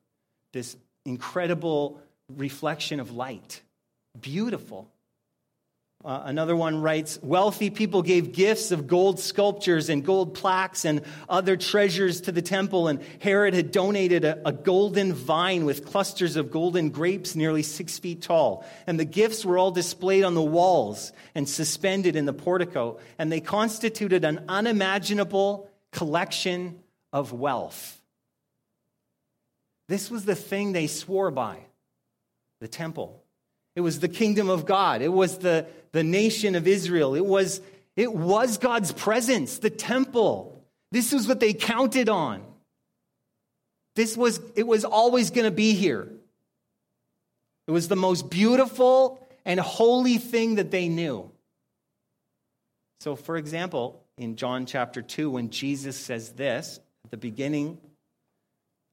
this 0.52 0.76
incredible 1.06 2.02
reflection 2.36 3.00
of 3.00 3.12
light. 3.12 3.62
Beautiful. 4.20 4.90
Uh, 6.06 6.22
another 6.24 6.56
one 6.56 6.82
writes 6.82 7.20
Wealthy 7.22 7.70
people 7.70 8.02
gave 8.02 8.32
gifts 8.32 8.72
of 8.72 8.88
gold 8.88 9.20
sculptures 9.20 9.90
and 9.90 10.06
gold 10.06 10.34
plaques 10.34 10.86
and 10.86 11.02
other 11.28 11.58
treasures 11.58 12.22
to 12.22 12.32
the 12.32 12.42
temple, 12.42 12.88
and 12.88 13.02
Herod 13.20 13.54
had 13.54 13.72
donated 13.72 14.24
a, 14.24 14.48
a, 14.48 14.54
golden 14.54 15.12
vine 15.12 15.66
with 15.66 15.86
clusters 15.86 16.38
of 16.38 16.52
golden 16.52 16.90
grapes 16.90 17.36
nearly 17.36 17.64
six 17.64 18.00
feet 18.00 18.22
tall. 18.22 18.66
And 18.88 18.98
the 18.98 19.04
gifts 19.04 19.44
were 19.44 19.58
all 19.58 19.72
displayed 19.72 20.24
on 20.24 20.36
the 20.36 20.42
walls 20.42 21.12
and 21.36 21.50
suspended 21.50 22.16
in 22.16 22.24
the 22.26 22.34
portico, 22.34 23.00
and 23.18 23.30
they 23.30 23.42
constituted 23.42 24.24
an 24.24 24.46
unimaginable 24.48 25.70
collection 25.92 26.80
of 27.12 27.34
wealth. 27.34 28.02
This 29.90 30.10
was 30.10 30.24
the 30.24 30.36
thing 30.36 30.72
they 30.72 30.88
swore 30.88 31.30
by 31.30 31.58
the 32.62 32.70
temple. 32.70 33.22
It 33.80 33.82
was 33.82 34.02
the 34.02 34.10
kingdom 34.10 34.50
of 34.50 34.66
God. 34.66 35.02
It 35.02 35.14
was 35.14 35.38
the, 35.38 35.66
the 35.94 36.04
nation 36.04 36.56
of 36.56 36.68
Israel. 36.68 37.16
It 37.16 37.26
was, 37.26 37.62
it 37.96 38.12
was 38.12 38.58
God's 38.58 38.92
presence, 38.92 39.60
the 39.60 39.70
temple. 39.70 40.62
This 40.92 41.14
is 41.14 41.30
what 41.30 41.40
they 41.40 41.54
counted 41.54 42.10
on. 42.10 42.44
This 43.96 44.18
was, 44.18 44.42
it 44.58 44.68
was 44.68 44.84
always 44.84 45.32
going 45.32 45.46
to 45.46 45.52
be 45.52 45.76
here. 45.76 46.12
It 47.70 47.72
was 47.72 47.88
the 47.88 47.96
most 47.96 48.30
beautiful 48.30 49.26
and 49.46 49.62
holy 49.62 50.18
thing 50.18 50.56
that 50.56 50.72
they 50.72 50.90
knew. 50.90 51.32
So, 53.00 53.16
for 53.16 53.38
example, 53.38 54.04
in 54.18 54.36
John 54.36 54.66
chapter 54.66 55.02
2, 55.02 55.32
when 55.32 55.52
Jesus 55.52 55.96
says 55.96 56.34
this 56.34 56.82
at 57.06 57.12
the 57.12 57.16
beginning 57.16 57.78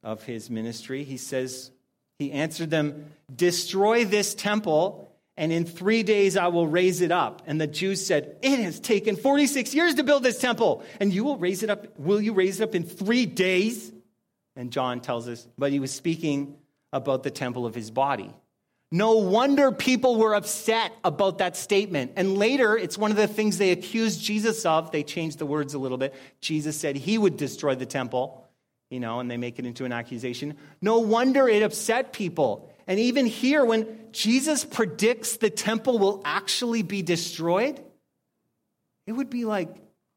of 0.04 0.22
his 0.22 0.48
ministry. 0.48 1.02
He 1.02 1.16
says, 1.16 1.72
He 2.18 2.32
answered 2.32 2.70
them, 2.70 3.12
Destroy 3.34 4.04
this 4.04 4.34
temple, 4.34 5.12
and 5.36 5.52
in 5.52 5.64
three 5.64 6.02
days 6.02 6.36
I 6.36 6.48
will 6.48 6.66
raise 6.66 7.00
it 7.00 7.12
up. 7.12 7.42
And 7.46 7.60
the 7.60 7.66
Jews 7.66 8.04
said, 8.04 8.36
It 8.42 8.58
has 8.60 8.80
taken 8.80 9.16
46 9.16 9.74
years 9.74 9.94
to 9.94 10.04
build 10.04 10.22
this 10.22 10.38
temple, 10.38 10.84
and 11.00 11.12
you 11.12 11.24
will 11.24 11.36
raise 11.36 11.62
it 11.62 11.70
up. 11.70 11.98
Will 11.98 12.20
you 12.20 12.32
raise 12.32 12.60
it 12.60 12.64
up 12.64 12.74
in 12.74 12.84
three 12.84 13.26
days? 13.26 13.92
And 14.56 14.72
John 14.72 15.00
tells 15.00 15.28
us, 15.28 15.46
but 15.58 15.70
he 15.70 15.80
was 15.80 15.92
speaking 15.92 16.56
about 16.92 17.22
the 17.22 17.30
temple 17.30 17.66
of 17.66 17.74
his 17.74 17.90
body. 17.90 18.32
No 18.90 19.16
wonder 19.16 19.72
people 19.72 20.16
were 20.16 20.34
upset 20.34 20.92
about 21.04 21.38
that 21.38 21.56
statement. 21.56 22.12
And 22.16 22.38
later, 22.38 22.78
it's 22.78 22.96
one 22.96 23.10
of 23.10 23.16
the 23.16 23.26
things 23.26 23.58
they 23.58 23.72
accused 23.72 24.22
Jesus 24.22 24.64
of. 24.64 24.92
They 24.92 25.02
changed 25.02 25.38
the 25.38 25.46
words 25.46 25.74
a 25.74 25.78
little 25.78 25.98
bit. 25.98 26.14
Jesus 26.40 26.78
said 26.78 26.96
he 26.96 27.18
would 27.18 27.36
destroy 27.36 27.74
the 27.74 27.84
temple 27.84 28.45
you 28.96 29.00
know, 29.00 29.20
and 29.20 29.30
they 29.30 29.36
make 29.36 29.58
it 29.58 29.66
into 29.66 29.84
an 29.84 29.92
accusation. 29.92 30.56
No 30.80 31.00
wonder 31.00 31.46
it 31.46 31.62
upset 31.62 32.14
people. 32.14 32.72
And 32.86 32.98
even 32.98 33.26
here, 33.26 33.62
when 33.62 33.86
Jesus 34.10 34.64
predicts 34.64 35.36
the 35.36 35.50
temple 35.50 35.98
will 35.98 36.22
actually 36.24 36.80
be 36.80 37.02
destroyed, 37.02 37.78
it 39.06 39.12
would 39.12 39.28
be 39.28 39.44
like 39.44 39.68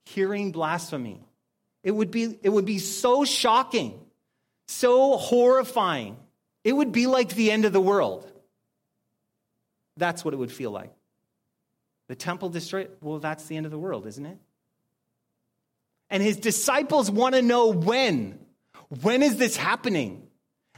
hearing 0.06 0.54
blasphemy. 0.54 1.22
It 1.84 1.92
would 1.92 2.10
be, 2.10 2.40
it 2.42 2.48
would 2.48 2.64
be 2.64 2.80
so 2.80 3.26
shocking, 3.26 4.00
so 4.70 5.18
horrifying. 5.18 6.16
It 6.64 6.72
would 6.72 6.94
be 6.94 7.06
like 7.06 7.36
the 7.36 7.52
end 7.52 7.66
of 7.66 7.74
the 7.74 7.82
world. 7.82 8.32
That's 9.98 10.24
what 10.24 10.34
it 10.34 10.38
would 10.38 10.54
feel 10.54 10.72
like. 10.72 10.94
The 12.08 12.16
temple 12.16 12.48
destroyed, 12.48 12.92
well, 13.02 13.20
that's 13.20 13.44
the 13.48 13.58
end 13.58 13.66
of 13.66 13.74
the 13.74 13.78
world, 13.78 14.08
isn't 14.08 14.26
it? 14.26 14.38
And 16.10 16.24
his 16.24 16.38
disciples 16.38 17.12
want 17.12 17.36
to 17.36 17.42
know 17.42 17.74
when. 17.74 18.40
When 19.02 19.24
is 19.24 19.38
this 19.38 19.56
happening? 19.56 20.28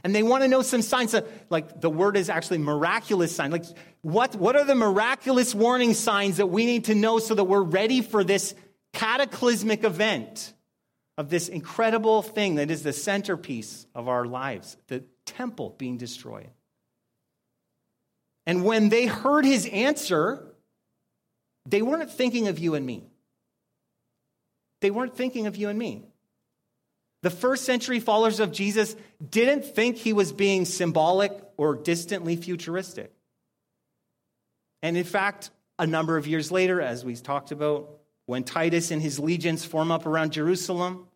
And 0.04 0.14
they 0.14 0.22
want 0.22 0.42
to 0.42 0.48
know 0.48 0.62
some 0.62 0.82
signs 0.82 1.14
of, 1.14 1.28
like, 1.48 1.80
the 1.80 1.90
word 1.90 2.16
is 2.16 2.28
actually 2.28 2.58
miraculous 2.58 3.34
sign. 3.34 3.50
Like, 3.50 3.64
what, 4.00 4.34
what 4.34 4.56
are 4.56 4.64
the 4.64 4.74
miraculous 4.74 5.54
warning 5.54 5.94
signs 5.94 6.38
that 6.38 6.48
we 6.48 6.66
need 6.66 6.86
to 6.86 6.94
know 6.94 7.18
so 7.20 7.34
that 7.34 7.44
we're 7.44 7.62
ready 7.62 8.02
for 8.02 8.24
this 8.24 8.54
cataclysmic 8.92 9.84
event 9.84 10.52
of 11.16 11.30
this 11.30 11.48
incredible 11.48 12.22
thing 12.22 12.56
that 12.56 12.70
is 12.70 12.82
the 12.82 12.92
centerpiece 12.92 13.86
of 13.94 14.08
our 14.08 14.24
lives, 14.24 14.76
the 14.88 15.04
temple 15.24 15.74
being 15.78 15.98
destroyed? 15.98 16.50
And 18.44 18.64
when 18.64 18.88
they 18.88 19.06
heard 19.06 19.44
his 19.44 19.66
answer, 19.66 20.52
they 21.64 21.80
weren't 21.80 22.10
thinking 22.10 22.48
of 22.48 22.58
you 22.58 22.74
and 22.74 22.84
me. 22.84 23.06
They 24.80 24.90
weren't 24.90 25.16
thinking 25.16 25.46
of 25.46 25.54
you 25.54 25.68
and 25.68 25.78
me. 25.78 26.08
The 27.22 27.30
first 27.30 27.64
century 27.64 28.00
followers 28.00 28.40
of 28.40 28.52
Jesus 28.52 28.96
didn't 29.30 29.64
think 29.64 29.96
he 29.96 30.12
was 30.12 30.32
being 30.32 30.64
symbolic 30.64 31.32
or 31.56 31.76
distantly 31.76 32.36
futuristic. 32.36 33.12
And 34.82 34.96
in 34.96 35.04
fact, 35.04 35.50
a 35.78 35.86
number 35.86 36.16
of 36.16 36.26
years 36.26 36.50
later, 36.50 36.80
as 36.80 37.04
we 37.04 37.14
talked 37.14 37.52
about, 37.52 38.00
when 38.26 38.42
Titus 38.42 38.90
and 38.90 39.00
his 39.00 39.18
legions 39.18 39.64
form 39.64 39.92
up 39.92 40.04
around 40.06 40.32
Jerusalem, 40.32 41.06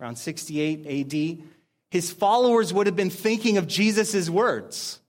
around 0.00 0.16
68 0.16 1.14
AD, 1.14 1.44
his 1.90 2.10
followers 2.10 2.72
would 2.72 2.86
have 2.86 2.96
been 2.96 3.10
thinking 3.10 3.58
of 3.58 3.68
Jesus' 3.68 4.28
words. 4.28 5.00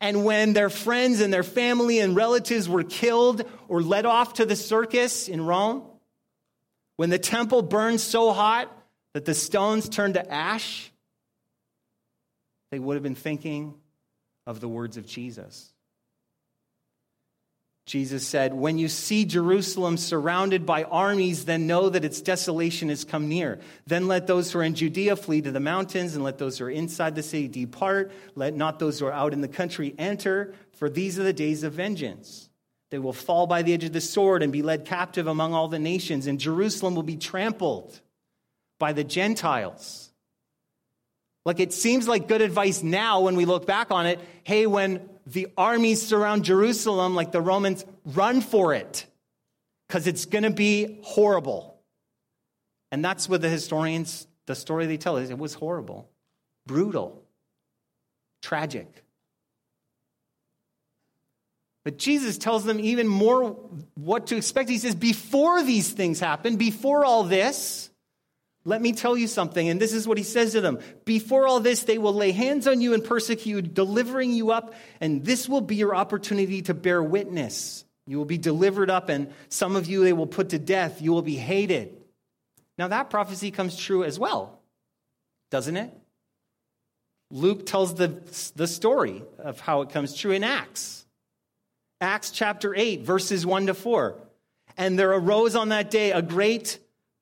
And 0.00 0.24
when 0.24 0.52
their 0.52 0.70
friends 0.70 1.20
and 1.20 1.32
their 1.32 1.42
family 1.42 1.98
and 1.98 2.14
relatives 2.14 2.68
were 2.68 2.84
killed 2.84 3.42
or 3.66 3.82
led 3.82 4.06
off 4.06 4.34
to 4.34 4.46
the 4.46 4.54
circus 4.54 5.28
in 5.28 5.44
Rome, 5.44 5.82
when 6.96 7.10
the 7.10 7.18
temple 7.18 7.62
burned 7.62 8.00
so 8.00 8.32
hot 8.32 8.70
that 9.14 9.24
the 9.24 9.34
stones 9.34 9.88
turned 9.88 10.14
to 10.14 10.32
ash, 10.32 10.90
they 12.70 12.78
would 12.78 12.94
have 12.94 13.02
been 13.02 13.14
thinking 13.14 13.74
of 14.46 14.60
the 14.60 14.68
words 14.68 14.96
of 14.96 15.06
Jesus. 15.06 15.72
Jesus 17.88 18.26
said, 18.26 18.52
When 18.52 18.78
you 18.78 18.86
see 18.86 19.24
Jerusalem 19.24 19.96
surrounded 19.96 20.66
by 20.66 20.84
armies, 20.84 21.46
then 21.46 21.66
know 21.66 21.88
that 21.88 22.04
its 22.04 22.20
desolation 22.20 22.90
has 22.90 23.04
come 23.04 23.28
near. 23.28 23.58
Then 23.86 24.06
let 24.06 24.26
those 24.26 24.52
who 24.52 24.58
are 24.58 24.62
in 24.62 24.74
Judea 24.74 25.16
flee 25.16 25.40
to 25.40 25.50
the 25.50 25.58
mountains, 25.58 26.14
and 26.14 26.22
let 26.22 26.38
those 26.38 26.58
who 26.58 26.66
are 26.66 26.70
inside 26.70 27.14
the 27.14 27.22
city 27.22 27.48
depart. 27.48 28.12
Let 28.34 28.54
not 28.54 28.78
those 28.78 29.00
who 29.00 29.06
are 29.06 29.12
out 29.12 29.32
in 29.32 29.40
the 29.40 29.48
country 29.48 29.94
enter, 29.98 30.54
for 30.72 30.90
these 30.90 31.18
are 31.18 31.22
the 31.22 31.32
days 31.32 31.62
of 31.62 31.72
vengeance. 31.72 32.50
They 32.90 32.98
will 32.98 33.14
fall 33.14 33.46
by 33.46 33.62
the 33.62 33.72
edge 33.72 33.84
of 33.84 33.92
the 33.92 34.00
sword 34.00 34.42
and 34.42 34.52
be 34.52 34.62
led 34.62 34.84
captive 34.84 35.26
among 35.26 35.54
all 35.54 35.68
the 35.68 35.78
nations, 35.78 36.26
and 36.26 36.38
Jerusalem 36.38 36.94
will 36.94 37.02
be 37.02 37.16
trampled 37.16 38.00
by 38.78 38.92
the 38.92 39.04
Gentiles. 39.04 40.10
Like 41.44 41.60
it 41.60 41.72
seems 41.72 42.06
like 42.06 42.28
good 42.28 42.42
advice 42.42 42.82
now 42.82 43.20
when 43.20 43.36
we 43.36 43.44
look 43.44 43.66
back 43.66 43.90
on 43.90 44.06
it. 44.06 44.20
Hey, 44.44 44.66
when 44.66 45.08
the 45.26 45.48
armies 45.56 46.06
surround 46.06 46.44
Jerusalem 46.44 47.14
like 47.14 47.32
the 47.32 47.40
Romans, 47.40 47.84
run 48.04 48.40
for 48.40 48.74
it 48.74 49.06
because 49.86 50.06
it's 50.06 50.26
going 50.26 50.44
to 50.44 50.50
be 50.50 50.98
horrible. 51.02 51.80
And 52.92 53.04
that's 53.04 53.28
what 53.28 53.40
the 53.40 53.48
historians, 53.48 54.26
the 54.46 54.54
story 54.54 54.86
they 54.86 54.96
tell 54.96 55.16
is 55.16 55.30
it 55.30 55.38
was 55.38 55.54
horrible, 55.54 56.08
brutal, 56.66 57.22
tragic. 58.42 59.04
But 61.84 61.96
Jesus 61.96 62.36
tells 62.36 62.64
them 62.64 62.80
even 62.80 63.08
more 63.08 63.56
what 63.94 64.26
to 64.26 64.36
expect. 64.36 64.68
He 64.68 64.78
says, 64.78 64.94
before 64.94 65.62
these 65.62 65.90
things 65.90 66.20
happen, 66.20 66.56
before 66.56 67.04
all 67.06 67.24
this, 67.24 67.88
let 68.68 68.82
me 68.82 68.92
tell 68.92 69.16
you 69.16 69.26
something, 69.26 69.66
and 69.66 69.80
this 69.80 69.94
is 69.94 70.06
what 70.06 70.18
he 70.18 70.24
says 70.24 70.52
to 70.52 70.60
them. 70.60 70.78
Before 71.06 71.46
all 71.46 71.58
this, 71.58 71.84
they 71.84 71.96
will 71.96 72.12
lay 72.12 72.32
hands 72.32 72.68
on 72.68 72.82
you 72.82 72.92
and 72.92 73.02
persecute 73.02 73.72
delivering 73.72 74.32
you 74.32 74.50
up, 74.50 74.74
and 75.00 75.24
this 75.24 75.48
will 75.48 75.62
be 75.62 75.76
your 75.76 75.96
opportunity 75.96 76.60
to 76.62 76.74
bear 76.74 77.02
witness. 77.02 77.86
You 78.06 78.18
will 78.18 78.26
be 78.26 78.36
delivered 78.36 78.90
up, 78.90 79.08
and 79.08 79.32
some 79.48 79.74
of 79.74 79.86
you 79.86 80.04
they 80.04 80.12
will 80.12 80.26
put 80.26 80.50
to 80.50 80.58
death. 80.58 81.00
You 81.00 81.12
will 81.12 81.22
be 81.22 81.36
hated. 81.36 81.96
Now, 82.76 82.88
that 82.88 83.08
prophecy 83.08 83.50
comes 83.50 83.74
true 83.74 84.04
as 84.04 84.18
well, 84.18 84.60
doesn't 85.50 85.76
it? 85.78 85.90
Luke 87.30 87.64
tells 87.64 87.94
the, 87.94 88.20
the 88.54 88.66
story 88.66 89.22
of 89.38 89.60
how 89.60 89.80
it 89.80 89.90
comes 89.90 90.14
true 90.14 90.32
in 90.32 90.44
Acts. 90.44 91.06
Acts 92.02 92.30
chapter 92.32 92.74
8, 92.74 93.00
verses 93.00 93.46
1 93.46 93.68
to 93.68 93.74
4. 93.74 94.14
And 94.76 94.98
there 94.98 95.12
arose 95.12 95.56
on 95.56 95.70
that 95.70 95.90
day 95.90 96.12
a 96.12 96.20
great 96.20 96.78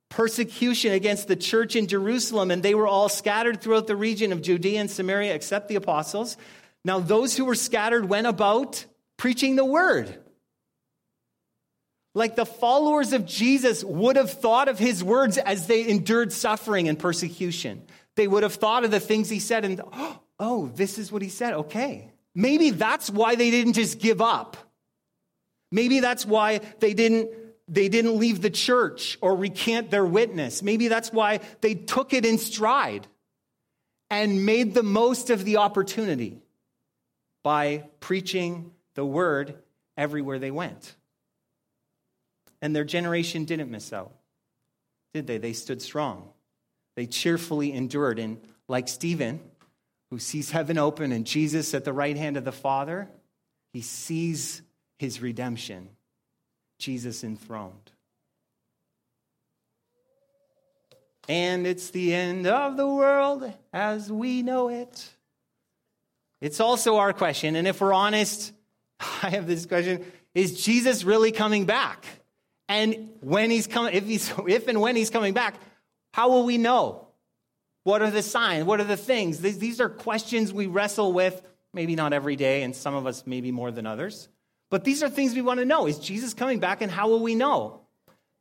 persecution 0.09 0.93
against 0.93 1.29
the 1.29 1.37
church 1.37 1.77
in 1.77 1.87
Jerusalem, 1.87 2.51
and 2.51 2.63
they 2.63 2.75
were 2.75 2.87
all 2.87 3.09
scattered 3.09 3.61
throughout 3.61 3.87
the 3.87 3.97
region 3.97 4.33
of 4.33 4.43
Judea 4.43 4.81
and 4.81 4.91
Samaria 4.91 5.35
except 5.35 5.69
the 5.69 5.75
apostles. 5.77 6.37
Now, 6.85 7.01
those 7.01 7.37
who 7.37 7.45
were 7.45 7.55
scattered 7.55 8.09
went 8.09 8.27
about 8.27 8.85
preaching 9.17 9.57
the 9.57 9.65
word. 9.65 10.23
Like 12.15 12.37
the 12.37 12.47
followers 12.47 13.13
of 13.13 13.27
Jesus 13.27 13.85
would 13.85 14.17
have 14.17 14.31
thought 14.31 14.69
of 14.69 14.79
his 14.79 15.05
words 15.05 15.37
as 15.37 15.67
they 15.67 15.87
endured 15.87 16.33
suffering 16.33 16.89
and 16.89 16.99
persecution. 16.99 17.83
They 18.15 18.27
would 18.27 18.43
have 18.43 18.55
thought 18.55 18.85
of 18.85 18.91
the 18.91 19.01
things 19.01 19.29
he 19.29 19.39
said 19.39 19.65
and, 19.65 19.83
oh, 20.39 20.71
this 20.75 20.97
is 20.97 21.13
what 21.13 21.23
he 21.23 21.29
said. 21.29 21.53
Okay. 21.53 22.11
Maybe 22.35 22.71
that's 22.71 23.11
why 23.11 23.35
they 23.35 23.51
didn't 23.51 23.75
just 23.75 23.99
give 23.99 24.23
up. 24.23 24.57
Maybe 25.73 26.01
that's 26.01 26.25
why 26.25 26.61
they 26.81 26.95
didn't 26.95 27.31
they 27.69 27.89
didn't 27.89 28.19
leave 28.19 28.43
the 28.43 28.51
church 28.51 29.19
or 29.21 29.35
recant 29.35 29.91
their 29.91 30.07
witness. 30.07 30.63
Maybe 30.63 30.89
that's 30.89 31.13
why 31.13 31.41
they 31.61 31.75
took 31.75 32.13
it 32.13 32.25
in 32.25 32.39
stride 32.39 33.07
and 34.09 34.47
made 34.47 34.75
the 34.75 34.85
most 34.85 35.31
of 35.31 35.45
the 35.45 35.57
opportunity 35.57 36.41
by 37.43 37.85
preaching 38.01 38.71
the 38.95 39.05
word 39.05 39.57
everywhere 39.97 40.39
they 40.39 40.51
went. 40.51 40.95
And 42.63 42.75
their 42.75 42.85
generation 42.85 43.45
didn't 43.45 43.71
miss 43.71 43.93
out, 43.93 44.13
did 45.13 45.27
they? 45.27 45.39
They 45.39 45.53
stood 45.53 45.83
strong. 45.83 46.29
They 46.95 47.07
cheerfully 47.07 47.73
endured. 47.73 48.19
And 48.19 48.41
like 48.69 48.89
Stephen, 48.89 49.41
who 50.11 50.19
sees 50.19 50.51
heaven 50.51 50.79
open 50.79 51.13
and 51.13 51.27
Jesus 51.27 51.75
at 51.75 51.85
the 51.85 51.93
right 51.93 52.17
hand 52.17 52.37
of 52.37 52.45
the 52.45 52.53
Father, 52.53 53.09
he 53.73 53.83
sees 53.83 54.63
his 54.99 55.21
redemption 55.21 55.91
Jesus 56.79 57.25
enthroned. 57.25 57.93
And 61.29 61.67
it's 61.67 61.91
the 61.91 62.15
end 62.15 62.47
of 62.47 62.77
the 62.77 62.87
world 62.87 63.53
as 63.73 64.11
we 64.11 64.43
know 64.43 64.69
it. 64.69 65.11
It's 66.41 66.61
also 66.61 66.97
our 66.97 67.13
question. 67.13 67.57
And 67.57 67.67
if 67.67 67.81
we're 67.81 67.93
honest, 67.93 68.53
I 69.23 69.31
have 69.31 69.47
this 69.47 69.67
question 69.67 70.05
Is 70.35 70.65
Jesus 70.65 71.05
really 71.05 71.33
coming 71.33 71.65
back? 71.65 72.05
And 72.69 73.11
when 73.21 73.51
he's 73.51 73.67
coming, 73.67 73.95
if, 73.95 74.05
he's, 74.05 74.33
if 74.47 74.69
and 74.69 74.81
when 74.81 74.97
he's 74.97 75.11
coming 75.11 75.35
back, 75.35 75.57
how 76.13 76.31
will 76.31 76.45
we 76.45 76.59
know? 76.59 77.09
What 77.85 78.03
are 78.03 78.11
the 78.11 78.23
signs? 78.23 78.65
What 78.65 78.81
are 78.81 78.85
the 78.85 78.97
things? 78.97 79.41
These, 79.41 79.59
these 79.59 79.81
are 79.81 79.89
questions 79.89 80.53
we 80.53 80.67
wrestle 80.67 81.13
with, 81.13 81.41
maybe 81.73 81.95
not 81.95 82.13
every 82.13 82.35
day, 82.35 82.63
and 82.63 82.75
some 82.75 82.95
of 82.95 83.07
us 83.07 83.25
maybe 83.27 83.53
more 83.53 83.71
than 83.71 83.87
others. 83.87 84.29
But 84.77 84.85
these 84.85 85.03
are 85.03 85.09
things 85.09 85.35
we 85.35 85.41
want 85.41 85.59
to 85.61 85.65
know. 85.65 85.87
Is 85.87 85.99
Jesus 85.99 86.35
coming 86.35 86.61
back 86.61 86.83
and 86.83 86.93
how 86.93 87.09
will 87.09 87.23
we 87.23 87.35
know? 87.35 87.81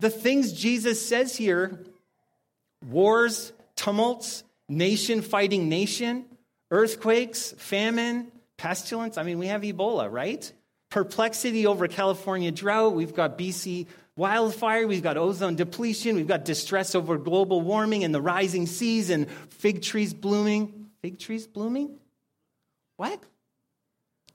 The 0.01 0.09
things 0.09 0.51
Jesus 0.51 1.07
says 1.07 1.33
here 1.33 1.79
wars, 2.85 3.53
tumults, 3.77 4.43
nation 4.67 5.21
fighting 5.21 5.69
nation, 5.69 6.25
earthquakes, 6.71 7.53
famine, 7.57 8.33
pestilence. 8.57 9.17
I 9.17 9.23
mean, 9.23 9.39
we 9.39 9.47
have 9.47 9.61
Ebola, 9.61 10.11
right? 10.11 10.51
Perplexity 10.89 11.67
over 11.67 11.87
California 11.87 12.51
drought. 12.51 12.95
We've 12.95 13.15
got 13.15 13.37
BC 13.37 13.87
wildfire. 14.17 14.87
We've 14.87 15.01
got 15.01 15.15
ozone 15.15 15.55
depletion. 15.55 16.17
We've 16.17 16.27
got 16.27 16.43
distress 16.43 16.95
over 16.95 17.17
global 17.17 17.61
warming 17.61 18.03
and 18.03 18.13
the 18.13 18.21
rising 18.21 18.67
seas 18.67 19.09
and 19.09 19.31
fig 19.51 19.83
trees 19.83 20.13
blooming. 20.13 20.89
Fig 21.01 21.17
trees 21.17 21.47
blooming? 21.47 21.97
What? 22.97 23.23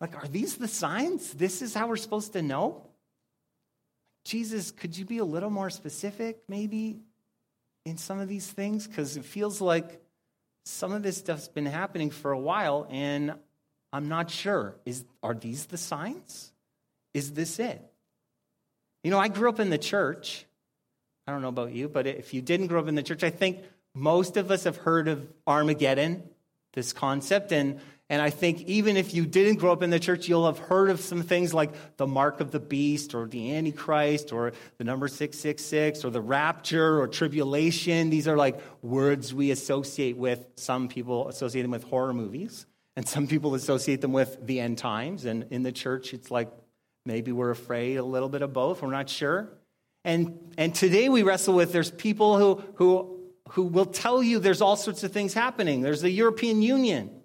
Like, 0.00 0.16
are 0.16 0.28
these 0.28 0.56
the 0.56 0.68
signs? 0.68 1.32
This 1.34 1.60
is 1.62 1.74
how 1.74 1.88
we're 1.88 1.96
supposed 1.96 2.32
to 2.32 2.42
know? 2.42 2.86
Jesus, 4.24 4.70
could 4.70 4.96
you 4.96 5.04
be 5.04 5.18
a 5.18 5.24
little 5.24 5.50
more 5.50 5.70
specific, 5.70 6.42
maybe, 6.48 7.00
in 7.84 7.96
some 7.96 8.18
of 8.18 8.28
these 8.28 8.46
things? 8.46 8.86
Because 8.86 9.16
it 9.16 9.24
feels 9.24 9.60
like 9.60 10.00
some 10.64 10.92
of 10.92 11.02
this 11.02 11.16
stuff's 11.16 11.48
been 11.48 11.66
happening 11.66 12.10
for 12.10 12.32
a 12.32 12.38
while, 12.38 12.86
and 12.90 13.34
I'm 13.92 14.08
not 14.08 14.30
sure. 14.30 14.76
Is, 14.84 15.04
are 15.22 15.34
these 15.34 15.66
the 15.66 15.78
signs? 15.78 16.52
Is 17.14 17.32
this 17.32 17.58
it? 17.58 17.82
You 19.02 19.10
know, 19.10 19.18
I 19.18 19.28
grew 19.28 19.48
up 19.48 19.60
in 19.60 19.70
the 19.70 19.78
church. 19.78 20.46
I 21.26 21.32
don't 21.32 21.42
know 21.42 21.48
about 21.48 21.72
you, 21.72 21.88
but 21.88 22.06
if 22.06 22.34
you 22.34 22.42
didn't 22.42 22.68
grow 22.68 22.80
up 22.80 22.88
in 22.88 22.94
the 22.94 23.02
church, 23.02 23.24
I 23.24 23.30
think 23.30 23.60
most 23.94 24.36
of 24.36 24.50
us 24.50 24.64
have 24.64 24.76
heard 24.76 25.08
of 25.08 25.26
Armageddon, 25.46 26.22
this 26.72 26.92
concept. 26.92 27.52
And 27.52 27.80
and 28.10 28.20
I 28.20 28.30
think 28.30 28.62
even 28.62 28.96
if 28.96 29.14
you 29.14 29.24
didn't 29.24 29.60
grow 29.60 29.72
up 29.72 29.84
in 29.84 29.90
the 29.90 30.00
church, 30.00 30.28
you'll 30.28 30.46
have 30.46 30.58
heard 30.58 30.90
of 30.90 30.98
some 30.98 31.22
things 31.22 31.54
like 31.54 31.70
the 31.96 32.08
mark 32.08 32.40
of 32.40 32.50
the 32.50 32.58
beast 32.58 33.14
or 33.14 33.28
the 33.28 33.54
Antichrist 33.54 34.32
or 34.32 34.52
the 34.78 34.84
number 34.84 35.06
666 35.06 36.04
or 36.04 36.10
the 36.10 36.20
rapture 36.20 37.00
or 37.00 37.06
tribulation. 37.06 38.10
These 38.10 38.26
are 38.26 38.36
like 38.36 38.60
words 38.82 39.32
we 39.32 39.52
associate 39.52 40.16
with, 40.16 40.44
some 40.56 40.88
people 40.88 41.28
associate 41.28 41.62
them 41.62 41.70
with 41.70 41.84
horror 41.84 42.12
movies, 42.12 42.66
and 42.96 43.06
some 43.06 43.28
people 43.28 43.54
associate 43.54 44.00
them 44.00 44.12
with 44.12 44.44
the 44.44 44.58
end 44.58 44.78
times. 44.78 45.24
And 45.24 45.46
in 45.50 45.62
the 45.62 45.70
church, 45.70 46.12
it's 46.12 46.32
like 46.32 46.50
maybe 47.06 47.30
we're 47.30 47.52
afraid 47.52 47.94
a 47.94 48.02
little 48.02 48.28
bit 48.28 48.42
of 48.42 48.52
both. 48.52 48.82
We're 48.82 48.90
not 48.90 49.08
sure. 49.08 49.50
And, 50.04 50.52
and 50.58 50.74
today 50.74 51.08
we 51.08 51.22
wrestle 51.22 51.54
with 51.54 51.72
there's 51.72 51.92
people 51.92 52.38
who, 52.38 52.64
who, 52.74 53.20
who 53.50 53.62
will 53.62 53.86
tell 53.86 54.20
you 54.20 54.40
there's 54.40 54.62
all 54.62 54.74
sorts 54.74 55.04
of 55.04 55.12
things 55.12 55.32
happening. 55.32 55.80
There's 55.80 56.00
the 56.00 56.10
European 56.10 56.60
Union 56.60 57.19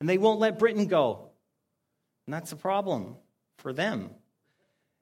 and 0.00 0.08
they 0.08 0.18
won't 0.18 0.40
let 0.40 0.58
Britain 0.58 0.86
go. 0.86 1.30
And 2.26 2.34
that's 2.34 2.52
a 2.52 2.56
problem 2.56 3.16
for 3.58 3.72
them. 3.72 4.10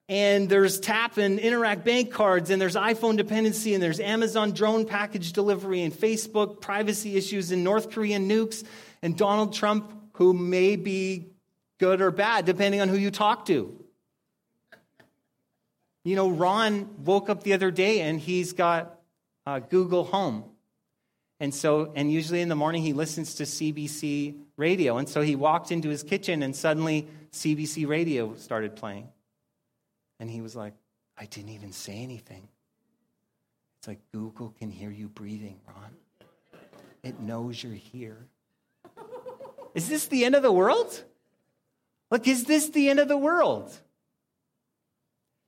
And 0.08 0.48
there's 0.48 0.78
tap 0.78 1.16
and 1.16 1.40
interact 1.40 1.84
bank 1.84 2.12
cards, 2.12 2.50
and 2.50 2.62
there's 2.62 2.76
iPhone 2.76 3.16
dependency, 3.16 3.74
and 3.74 3.82
there's 3.82 3.98
Amazon 3.98 4.52
drone 4.52 4.86
package 4.86 5.32
delivery, 5.32 5.82
and 5.82 5.92
Facebook 5.92 6.60
privacy 6.60 7.16
issues, 7.16 7.50
and 7.50 7.64
North 7.64 7.90
Korean 7.90 8.28
nukes, 8.28 8.64
and 9.02 9.18
Donald 9.18 9.52
Trump, 9.52 9.92
who 10.12 10.32
may 10.32 10.76
be 10.76 11.32
good 11.78 12.00
or 12.00 12.10
bad, 12.10 12.44
depending 12.44 12.80
on 12.80 12.88
who 12.88 12.96
you 12.96 13.10
talk 13.10 13.46
to. 13.46 13.84
You 16.04 16.14
know, 16.14 16.30
Ron 16.30 17.04
woke 17.04 17.28
up 17.28 17.42
the 17.42 17.52
other 17.52 17.72
day 17.72 18.00
and 18.00 18.20
he's 18.20 18.52
got 18.52 19.00
uh, 19.44 19.58
Google 19.58 20.04
Home. 20.04 20.44
And 21.38 21.54
so, 21.54 21.92
and 21.94 22.10
usually 22.10 22.40
in 22.40 22.48
the 22.48 22.56
morning 22.56 22.82
he 22.82 22.92
listens 22.92 23.34
to 23.36 23.42
CBC 23.42 24.36
radio. 24.56 24.96
And 24.96 25.08
so 25.08 25.20
he 25.20 25.36
walked 25.36 25.70
into 25.70 25.88
his 25.88 26.02
kitchen 26.02 26.42
and 26.42 26.56
suddenly 26.56 27.06
CBC 27.32 27.86
radio 27.86 28.34
started 28.36 28.76
playing. 28.76 29.08
And 30.18 30.30
he 30.30 30.40
was 30.40 30.56
like, 30.56 30.74
I 31.18 31.26
didn't 31.26 31.50
even 31.50 31.72
say 31.72 31.98
anything. 31.98 32.48
It's 33.78 33.88
like 33.88 34.00
Google 34.12 34.54
can 34.58 34.70
hear 34.70 34.90
you 34.90 35.08
breathing, 35.08 35.60
Ron. 35.66 36.60
It 37.02 37.20
knows 37.20 37.62
you're 37.62 37.72
here. 37.72 38.26
Is 39.74 39.88
this 39.88 40.06
the 40.06 40.24
end 40.24 40.34
of 40.34 40.42
the 40.42 40.52
world? 40.52 41.04
Like, 42.10 42.26
is 42.26 42.44
this 42.44 42.70
the 42.70 42.88
end 42.88 42.98
of 42.98 43.08
the 43.08 43.16
world? 43.16 43.78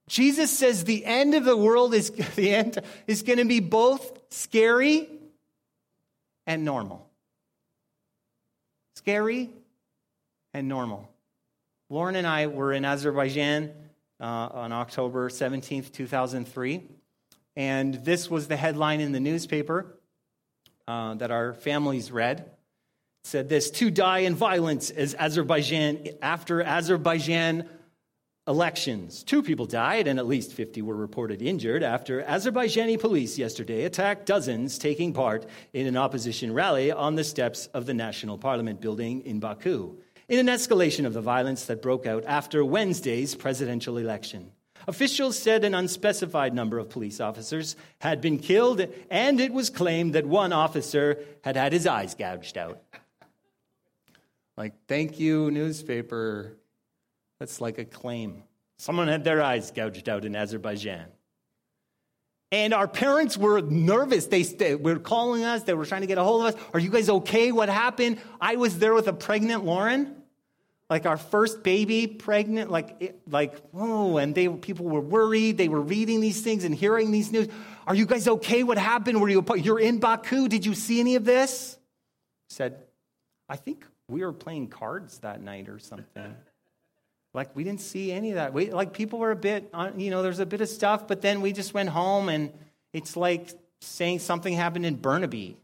Jesus 0.09 0.57
says 0.57 0.85
the 0.85 1.05
end 1.05 1.35
of 1.35 1.45
the 1.45 1.57
world 1.57 1.95
is 1.95 2.11
the 2.37 2.55
end 2.55 2.79
is 3.07 3.23
going 3.23 3.39
to 3.39 3.45
be 3.45 3.61
both 3.61 4.21
scary 4.31 5.09
and 6.49 6.65
normal. 6.65 7.07
Scary 8.97 9.51
and 10.55 10.67
normal. 10.67 11.09
Lauren 11.91 12.17
and 12.17 12.27
I 12.27 12.49
were 12.49 12.73
in 12.73 12.85
Azerbaijan 12.85 13.71
uh, 14.19 14.25
on 14.25 14.73
October 14.73 15.29
17th, 15.29 15.93
2003. 15.93 16.83
And 17.55 17.95
this 17.95 18.31
was 18.31 18.49
the 18.49 18.57
headline 18.57 19.01
in 19.01 19.13
the 19.13 19.21
newspaper 19.21 19.99
uh, 20.89 21.15
that 21.15 21.31
our 21.31 21.53
families 21.53 22.11
read. 22.11 22.41
It 22.41 22.49
said 23.25 23.49
this 23.49 23.71
Two 23.71 23.91
die 23.91 24.21
in 24.21 24.35
violence 24.35 24.91
as 24.91 25.15
Azerbaijan 25.15 26.09
after 26.23 26.63
Azerbaijan 26.63 27.69
elections. 28.49 29.23
Two 29.23 29.43
people 29.43 29.67
died 29.67 30.09
and 30.09 30.19
at 30.19 30.27
least 30.27 30.55
50 30.55 30.81
were 30.83 30.97
reported 30.97 31.43
injured 31.43 31.83
after 31.83 32.23
Azerbaijani 32.23 32.99
police 32.99 33.37
yesterday 33.37 33.85
attacked 33.85 34.25
dozens 34.25 34.79
taking 34.79 35.13
part 35.13 35.45
in 35.75 35.87
an 35.87 35.99
opposition 35.99 36.53
rally 36.53 36.91
on 36.91 37.15
the 37.15 37.25
steps 37.25 37.67
of 37.75 37.85
the 37.85 37.95
National 37.95 38.39
Parliament 38.39 38.81
building 38.81 39.21
in 39.27 39.39
Baku, 39.39 39.99
in 40.29 40.39
an 40.39 40.47
escalation 40.53 41.05
of 41.05 41.13
the 41.13 41.21
violence 41.21 41.67
that 41.67 41.83
broke 41.83 42.07
out 42.07 42.25
after 42.27 42.65
Wednesday's 42.65 43.35
presidential 43.35 43.99
election. 43.99 44.51
Officials 44.87 45.39
said 45.39 45.65
an 45.65 45.75
unspecified 45.75 46.55
number 46.55 46.79
of 46.79 46.89
police 46.89 47.21
officers 47.21 47.77
had 48.01 48.23
been 48.23 48.39
killed, 48.39 48.87
and 49.11 49.41
it 49.41 49.53
was 49.53 49.69
claimed 49.69 50.15
that 50.15 50.25
one 50.25 50.53
officer 50.55 51.19
had 51.43 51.57
had 51.57 51.75
his 51.75 51.87
eyes 51.87 52.15
gouged 52.15 52.57
out. 52.57 52.81
Like, 54.57 54.73
thank 54.89 55.21
you, 55.21 55.51
newspaper. 55.51 56.58
That's 57.39 57.61
like 57.61 57.79
a 57.79 57.85
claim. 57.85 58.43
Someone 58.79 59.09
had 59.09 59.25
their 59.25 59.43
eyes 59.43 59.71
gouged 59.71 60.09
out 60.09 60.25
in 60.25 60.37
Azerbaijan. 60.37 61.07
And 62.51 62.73
our 62.73 62.89
parents 62.89 63.37
were 63.37 63.61
nervous. 63.61 64.27
They, 64.27 64.43
they, 64.43 64.75
were 64.75 64.99
calling 64.99 65.45
us. 65.45 65.65
They 65.65 65.75
were 65.75 65.85
trying 65.85 66.01
to 66.01 66.07
get 66.07 66.17
a 66.17 66.25
hold 66.25 66.47
of 66.47 66.55
us. 66.55 66.63
Are 66.73 66.81
you 66.81 66.89
guys 66.89 67.11
okay? 67.11 67.53
What 67.53 67.69
happened? 67.69 68.19
I 68.41 68.57
was 68.57 68.79
there 68.79 68.95
with 68.95 69.07
a 69.07 69.13
pregnant 69.13 69.65
Lauren, 69.65 70.17
like 70.89 71.05
our 71.05 71.19
first 71.19 71.63
baby, 71.63 72.07
pregnant, 72.07 72.71
like, 72.71 73.21
like, 73.29 73.61
oh, 73.75 74.17
and 74.17 74.35
they, 74.35 74.49
people 74.49 74.87
were 74.87 75.01
worried. 75.01 75.59
They 75.59 75.69
were 75.69 75.83
reading 75.83 76.21
these 76.23 76.41
things 76.41 76.65
and 76.65 76.75
hearing 76.75 77.11
these 77.11 77.31
news. 77.31 77.49
Are 77.87 77.95
you 77.95 78.07
guys 78.07 78.27
okay? 78.27 78.63
What 78.63 78.79
happened? 78.79 79.21
Were 79.21 79.29
you, 79.29 79.45
you're 79.57 79.81
in 79.81 79.99
Baku. 79.99 80.49
Did 80.49 80.65
you 80.65 80.75
see 80.75 81.01
any 81.01 81.17
of 81.17 81.25
this? 81.25 81.79
said, 82.51 82.83
I 83.49 83.57
think 83.57 83.85
we 84.09 84.25
were 84.25 84.33
playing 84.33 84.69
cards 84.69 85.19
that 85.19 85.43
night 85.43 85.69
or 85.69 85.79
something. 85.79 86.35
Like 87.35 87.55
we 87.55 87.65
didn't 87.65 87.81
see 87.81 88.11
any 88.11 88.31
of 88.31 88.37
that. 88.37 88.53
We, 88.53 88.71
like 88.71 88.93
people 88.93 89.19
were 89.19 89.31
a 89.31 89.37
bit, 89.37 89.69
uh, 89.73 89.91
you 89.97 90.11
know, 90.11 90.23
there's 90.23 90.39
a 90.39 90.47
bit 90.47 90.61
of 90.61 90.69
stuff, 90.69 91.07
but 91.07 91.21
then 91.21 91.41
we 91.41 91.53
just 91.53 91.75
went 91.75 91.89
home 91.89 92.29
and 92.29 92.53
it's 92.93 93.17
like 93.17 93.51
saying 93.81 94.21
something 94.21 94.53
happened 94.53 94.87
in 94.87 94.97
Burnaby 94.97 95.57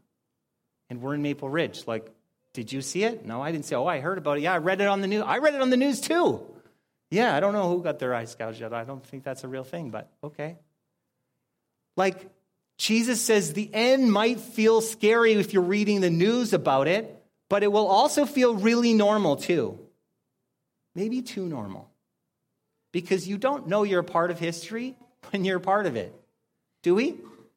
and 0.89 1.01
we're 1.01 1.15
in 1.15 1.21
Maple 1.21 1.49
Ridge. 1.49 1.87
Like, 1.87 2.09
did 2.53 2.71
you 2.71 2.81
see 2.81 3.03
it? 3.03 3.25
No, 3.25 3.41
I 3.41 3.51
didn't 3.51 3.65
see. 3.65 3.75
It. 3.75 3.79
Oh, 3.79 3.87
I 3.87 3.99
heard 3.99 4.17
about 4.17 4.37
it. 4.37 4.41
Yeah, 4.41 4.53
I 4.53 4.59
read 4.59 4.79
it 4.79 4.87
on 4.87 5.01
the 5.01 5.07
news. 5.07 5.23
I 5.25 5.39
read 5.39 5.55
it 5.55 5.61
on 5.61 5.69
the 5.69 5.77
news 5.77 5.99
too. 5.99 6.45
Yeah, 7.11 7.35
I 7.35 7.39
don't 7.39 7.53
know 7.53 7.69
who 7.69 7.83
got 7.83 7.99
their 7.99 8.13
eyes 8.13 8.35
gouged 8.35 8.61
out. 8.61 8.73
I 8.73 8.83
don't 8.83 9.05
think 9.05 9.23
that's 9.23 9.43
a 9.43 9.47
real 9.47 9.63
thing, 9.63 9.89
but 9.89 10.09
okay. 10.23 10.57
Like 11.97 12.29
Jesus 12.77 13.21
says, 13.21 13.53
the 13.53 13.69
end 13.73 14.11
might 14.11 14.39
feel 14.39 14.81
scary 14.81 15.33
if 15.33 15.53
you're 15.53 15.63
reading 15.63 16.01
the 16.01 16.09
news 16.09 16.53
about 16.53 16.87
it, 16.87 17.23
but 17.49 17.63
it 17.63 17.71
will 17.71 17.87
also 17.87 18.25
feel 18.25 18.55
really 18.55 18.93
normal 18.93 19.35
too 19.35 19.79
maybe 20.95 21.21
too 21.21 21.45
normal. 21.45 21.89
Because 22.91 23.27
you 23.27 23.37
don't 23.37 23.67
know 23.67 23.83
you're 23.83 23.99
a 23.99 24.03
part 24.03 24.31
of 24.31 24.39
history 24.39 24.95
when 25.31 25.45
you're 25.45 25.57
a 25.57 25.61
part 25.61 25.85
of 25.85 25.95
it. 25.95 26.13
Do 26.81 26.95
we? 26.95 27.15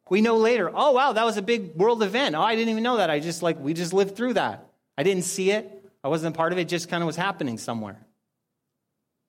We 0.09 0.21
know 0.21 0.37
later, 0.37 0.71
oh 0.73 0.91
wow, 0.91 1.13
that 1.13 1.23
was 1.23 1.37
a 1.37 1.41
big 1.41 1.75
world 1.75 2.01
event. 2.01 2.35
Oh, 2.35 2.41
I 2.41 2.55
didn't 2.55 2.69
even 2.69 2.83
know 2.83 2.97
that. 2.97 3.09
I 3.09 3.19
just 3.19 3.43
like 3.43 3.59
we 3.59 3.73
just 3.73 3.93
lived 3.93 4.15
through 4.15 4.33
that. 4.33 4.65
I 4.97 5.03
didn't 5.03 5.23
see 5.23 5.51
it. 5.51 5.71
I 6.03 6.07
wasn't 6.07 6.35
a 6.35 6.37
part 6.37 6.51
of 6.51 6.57
it, 6.57 6.67
just 6.67 6.89
kind 6.89 7.03
of 7.03 7.07
was 7.07 7.15
happening 7.15 7.57
somewhere. 7.57 7.97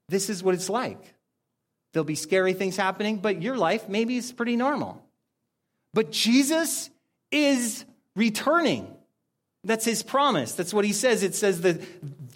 This 0.08 0.30
is 0.30 0.42
what 0.42 0.54
it's 0.54 0.70
like. 0.70 1.14
There'll 1.92 2.04
be 2.04 2.14
scary 2.14 2.52
things 2.52 2.76
happening, 2.76 3.18
but 3.18 3.42
your 3.42 3.56
life 3.56 3.88
maybe 3.88 4.16
is 4.16 4.32
pretty 4.32 4.56
normal. 4.56 5.02
But 5.92 6.12
Jesus 6.12 6.88
is 7.30 7.84
returning. 8.16 8.94
That's 9.64 9.84
his 9.84 10.02
promise. 10.02 10.52
That's 10.52 10.72
what 10.72 10.84
he 10.84 10.92
says. 10.92 11.22
It 11.22 11.34
says 11.34 11.60
that 11.62 11.80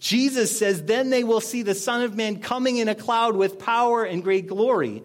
Jesus 0.01 0.57
says, 0.59 0.83
Then 0.83 1.11
they 1.11 1.25
will 1.25 1.41
see 1.41 1.63
the 1.63 1.75
Son 1.75 2.03
of 2.03 2.15
Man 2.15 2.41
coming 2.41 2.77
in 2.77 2.89
a 2.89 2.95
cloud 2.95 3.35
with 3.35 3.59
power 3.59 4.05
and 4.05 4.23
great 4.23 4.47
glory. 4.47 5.03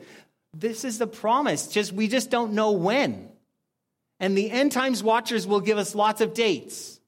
This 0.54 0.84
is 0.84 0.98
the 0.98 1.08
promise. 1.08 1.68
Just 1.68 1.94
we 1.94 2.08
just 2.08 2.30
don't 2.30 2.54
know 2.54 2.72
when. 2.72 3.30
And 4.20 4.38
the 4.38 4.52
end 4.52 4.74
times 4.74 5.02
watchers 5.02 5.48
will 5.48 5.62
give 5.62 5.78
us 5.78 5.96
lots 5.96 6.20
of 6.20 6.34
dates. 6.34 7.00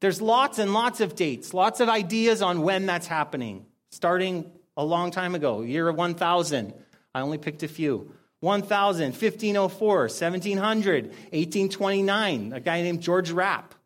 There's 0.00 0.20
lots 0.20 0.58
and 0.58 0.74
lots 0.74 1.00
of 1.00 1.14
dates, 1.14 1.54
lots 1.54 1.78
of 1.78 1.88
ideas 1.88 2.42
on 2.42 2.62
when 2.62 2.86
that's 2.86 3.06
happening, 3.06 3.66
starting 3.92 4.50
a 4.76 4.84
long 4.84 5.12
time 5.12 5.36
ago, 5.36 5.60
year 5.60 5.88
of 5.88 5.94
1000. 5.94 6.74
I 7.14 7.20
only 7.20 7.38
picked 7.38 7.62
a 7.62 7.68
few. 7.68 8.12
1000, 8.40 9.10
1504, 9.10 9.98
1700, 9.98 11.04
1829, 11.04 12.52
a 12.52 12.58
guy 12.58 12.82
named 12.82 13.00
George 13.00 13.30
Rapp 13.30 13.76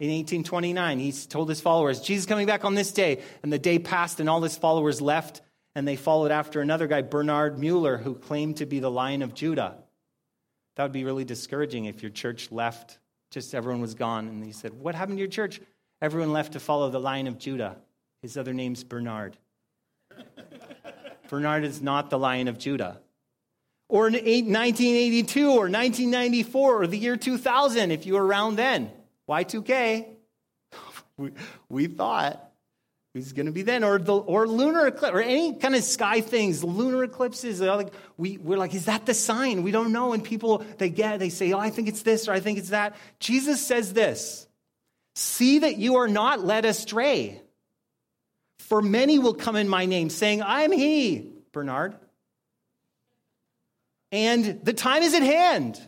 in 0.00 0.08
1829, 0.08 0.98
he 0.98 1.12
told 1.12 1.48
his 1.48 1.60
followers, 1.60 2.00
Jesus 2.00 2.26
coming 2.26 2.46
back 2.46 2.64
on 2.64 2.74
this 2.74 2.90
day. 2.90 3.22
And 3.42 3.52
the 3.52 3.58
day 3.58 3.78
passed, 3.78 4.18
and 4.18 4.28
all 4.28 4.42
his 4.42 4.56
followers 4.56 5.00
left, 5.00 5.40
and 5.76 5.86
they 5.86 5.94
followed 5.96 6.32
after 6.32 6.60
another 6.60 6.88
guy, 6.88 7.02
Bernard 7.02 7.58
Mueller, 7.58 7.96
who 7.96 8.14
claimed 8.14 8.56
to 8.56 8.66
be 8.66 8.80
the 8.80 8.90
Lion 8.90 9.22
of 9.22 9.34
Judah. 9.34 9.76
That 10.74 10.82
would 10.82 10.92
be 10.92 11.04
really 11.04 11.24
discouraging 11.24 11.84
if 11.84 12.02
your 12.02 12.10
church 12.10 12.50
left, 12.50 12.98
just 13.30 13.54
everyone 13.54 13.80
was 13.80 13.94
gone. 13.94 14.26
And 14.26 14.44
he 14.44 14.50
said, 14.50 14.74
What 14.74 14.96
happened 14.96 15.18
to 15.18 15.20
your 15.20 15.28
church? 15.28 15.60
Everyone 16.02 16.32
left 16.32 16.54
to 16.54 16.60
follow 16.60 16.90
the 16.90 16.98
Lion 16.98 17.28
of 17.28 17.38
Judah. 17.38 17.76
His 18.20 18.36
other 18.36 18.52
name's 18.52 18.82
Bernard. 18.82 19.36
Bernard 21.28 21.64
is 21.64 21.80
not 21.80 22.10
the 22.10 22.18
Lion 22.18 22.48
of 22.48 22.58
Judah. 22.58 23.00
Or 23.88 24.08
in 24.08 24.14
1982 24.14 25.46
or 25.46 25.68
1994 25.68 26.82
or 26.82 26.86
the 26.86 26.98
year 26.98 27.16
2000, 27.16 27.92
if 27.92 28.06
you 28.06 28.14
were 28.14 28.26
around 28.26 28.56
then. 28.56 28.90
Y2K, 29.28 30.06
we, 31.16 31.30
we 31.68 31.86
thought 31.86 32.44
was 33.14 33.32
going 33.32 33.46
to 33.46 33.52
be 33.52 33.62
then, 33.62 33.84
or 33.84 33.98
the 33.98 34.14
or 34.14 34.48
lunar 34.48 34.88
eclipse, 34.88 35.14
or 35.14 35.20
any 35.20 35.54
kind 35.54 35.76
of 35.76 35.84
sky 35.84 36.20
things, 36.20 36.64
lunar 36.64 37.04
eclipses. 37.04 37.60
Like 37.60 37.92
we 38.16 38.38
we're 38.38 38.58
like, 38.58 38.74
is 38.74 38.86
that 38.86 39.06
the 39.06 39.14
sign? 39.14 39.62
We 39.62 39.70
don't 39.70 39.92
know. 39.92 40.12
And 40.12 40.24
people 40.24 40.64
they 40.78 40.90
get 40.90 41.20
they 41.20 41.28
say, 41.28 41.52
oh, 41.52 41.58
I 41.58 41.70
think 41.70 41.88
it's 41.88 42.02
this 42.02 42.28
or 42.28 42.32
I 42.32 42.40
think 42.40 42.58
it's 42.58 42.70
that. 42.70 42.96
Jesus 43.20 43.64
says 43.64 43.92
this: 43.92 44.48
See 45.14 45.60
that 45.60 45.76
you 45.76 45.96
are 45.96 46.08
not 46.08 46.44
led 46.44 46.64
astray. 46.64 47.40
For 48.58 48.82
many 48.82 49.18
will 49.18 49.34
come 49.34 49.56
in 49.56 49.68
my 49.68 49.84
name, 49.84 50.10
saying, 50.10 50.42
I 50.42 50.62
am 50.62 50.72
He, 50.72 51.32
Bernard. 51.52 51.94
And 54.10 54.60
the 54.64 54.72
time 54.72 55.02
is 55.02 55.12
at 55.14 55.22
hand. 55.22 55.80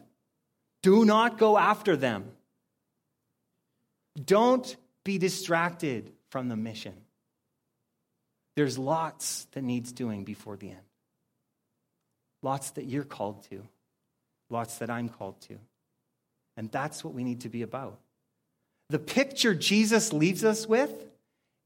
Do 0.83 1.05
not 1.05 1.39
go 1.39 1.57
after 1.57 1.97
them. 1.97 2.31
Don't 4.25 4.77
be 5.05 5.19
distracted 5.19 6.13
from 6.31 6.49
the 6.49 6.57
mission. 6.57 6.95
There's 8.57 8.79
lots 8.79 9.47
that 9.53 9.63
needs 9.63 9.93
doing 9.93 10.25
before 10.25 10.57
the 10.57 10.71
end. 10.71 10.81
Lots 12.43 12.71
that 12.71 12.85
you're 12.85 13.05
called 13.05 13.45
to. 13.51 13.63
Lots 14.49 14.79
that 14.79 14.91
I'm 14.91 15.09
called 15.09 15.41
to. 15.43 15.59
And 16.57 16.71
that's 16.71 17.05
what 17.05 17.13
we 17.13 17.25
need 17.25 17.43
to 17.43 17.49
be 17.49 17.63
about. 17.63 17.99
The 18.89 18.99
picture 18.99 19.55
Jesus 19.55 20.13
leaves 20.13 20.45
us 20.45 20.67
with 20.67 20.91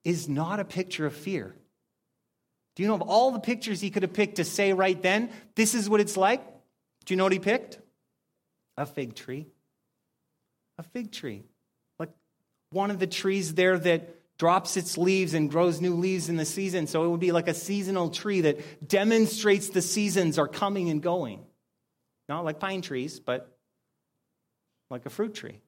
is 0.05 0.29
not 0.29 0.59
a 0.59 0.65
picture 0.65 1.07
of 1.07 1.15
fear. 1.15 1.55
Do 2.75 2.83
you 2.83 2.89
know 2.89 2.95
of 2.95 3.03
all 3.03 3.31
the 3.31 3.41
pictures 3.41 3.81
he 3.81 3.91
could 3.91 4.03
have 4.03 4.13
picked 4.13 4.37
to 4.37 4.45
say 4.45 4.73
right 4.73 5.01
then, 5.01 5.31
this 5.55 5.75
is 5.75 5.89
what 5.89 6.01
it's 6.01 6.17
like? 6.17 6.43
Do 7.05 7.15
you 7.15 7.17
know 7.17 7.25
what 7.25 7.33
he 7.33 7.39
picked? 7.39 7.79
A 8.77 8.87
fig 8.87 9.15
tree. 9.15 9.47
A 10.79 10.83
fig 10.83 11.13
tree 11.13 11.45
one 12.71 12.91
of 12.91 12.99
the 12.99 13.07
trees 13.07 13.55
there 13.55 13.79
that 13.79 14.17
drops 14.39 14.77
its 14.77 14.97
leaves 14.97 15.35
and 15.35 15.51
grows 15.51 15.81
new 15.81 15.95
leaves 15.95 16.29
in 16.29 16.37
the 16.37 16.47
season. 16.47 16.87
So 16.87 17.05
it 17.05 17.09
would 17.09 17.21
be 17.21 17.33
like 17.33 17.49
a 17.49 17.55
seasonal 17.55 18.09
tree 18.09 18.41
that 18.43 18.89
demonstrates 18.89 19.69
the 19.69 19.83
seasons 19.83 20.39
are 20.39 20.49
coming 20.49 20.89
and 20.89 21.03
going. 21.03 21.45
Not 22.29 22.45
like 22.45 22.59
pine 22.59 22.81
trees, 22.81 23.21
but 23.21 23.55
like 24.89 25.05
a 25.05 25.11
fruit 25.11 25.35
tree. 25.35 25.61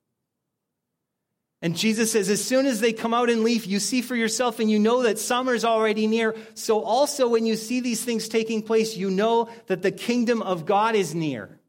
And 1.61 1.77
Jesus 1.77 2.11
says, 2.11 2.29
as 2.29 2.45
soon 2.45 2.67
as 2.67 2.81
they 2.81 2.93
come 2.93 3.15
out 3.15 3.31
in 3.31 3.45
leaf, 3.45 3.69
you 3.69 3.79
see 3.79 4.01
for 4.01 4.17
yourself 4.17 4.59
and 4.59 4.71
you 4.71 4.81
know 4.81 5.03
that 5.03 5.19
summer 5.19 5.55
is 5.55 5.65
already 5.65 6.07
near. 6.07 6.35
So 6.55 6.83
also 6.83 7.29
when 7.29 7.47
you 7.47 7.57
see 7.57 7.81
these 7.81 8.05
things 8.05 8.27
taking 8.29 8.63
place, 8.63 8.97
you 8.97 9.11
know 9.11 9.49
that 9.67 9.83
the 9.83 9.93
kingdom 9.93 10.43
of 10.43 10.67
God 10.67 10.97
is 10.97 11.15
near. 11.15 11.61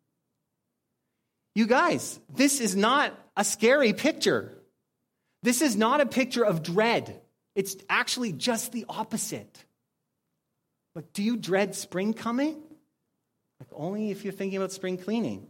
You 1.54 1.68
guys, 1.68 2.20
this 2.34 2.60
is 2.60 2.76
not 2.76 3.14
a 3.38 3.44
scary 3.44 3.94
picture. 3.94 4.58
This 5.44 5.62
is 5.62 5.76
not 5.76 6.02
a 6.02 6.06
picture 6.06 6.44
of 6.44 6.64
dread. 6.64 7.22
It's 7.54 7.76
actually 7.90 8.32
just 8.32 8.72
the 8.72 8.86
opposite. 8.90 9.64
Like, 10.96 11.12
do 11.14 11.22
you 11.22 11.38
dread 11.38 11.76
spring 11.76 12.14
coming? 12.14 12.56
Like 13.60 13.70
only 13.74 14.10
if 14.10 14.24
you're 14.24 14.34
thinking 14.34 14.58
about 14.58 14.72
spring 14.72 14.98
cleaning. 14.98 15.48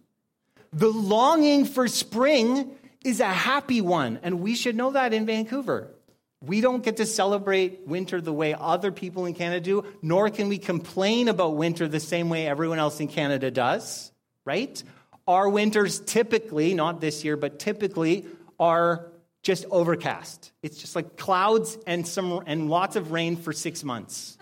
The 0.73 0.89
longing 0.89 1.65
for 1.65 1.87
spring 1.87 2.75
is 3.05 3.19
a 3.19 3.25
happy 3.25 3.81
one, 3.81 4.19
and 4.23 4.39
we 4.41 4.55
should 4.55 4.75
know 4.75 4.91
that 4.91 5.13
in 5.13 5.25
Vancouver. 5.25 5.91
We 6.41 6.61
don't 6.61 6.83
get 6.83 6.97
to 6.97 7.05
celebrate 7.05 7.87
winter 7.87 8.19
the 8.19 8.33
way 8.33 8.53
other 8.53 8.91
people 8.91 9.25
in 9.25 9.33
Canada 9.33 9.61
do, 9.61 9.85
nor 10.01 10.29
can 10.29 10.49
we 10.49 10.57
complain 10.57 11.27
about 11.27 11.55
winter 11.55 11.87
the 11.87 11.99
same 11.99 12.29
way 12.29 12.47
everyone 12.47 12.79
else 12.79 12.99
in 12.99 13.07
Canada 13.07 13.51
does, 13.51 14.11
right? 14.43 14.81
Our 15.27 15.47
winters 15.47 15.99
typically, 15.99 16.73
not 16.73 16.99
this 16.99 17.23
year, 17.23 17.37
but 17.37 17.59
typically 17.59 18.25
are 18.59 19.07
just 19.43 19.65
overcast. 19.69 20.51
It's 20.63 20.77
just 20.77 20.95
like 20.95 21.17
clouds 21.17 21.77
and 21.85 22.07
some 22.07 22.43
and 22.47 22.69
lots 22.69 22.95
of 22.95 23.11
rain 23.11 23.35
for 23.35 23.53
6 23.53 23.83
months. 23.83 24.37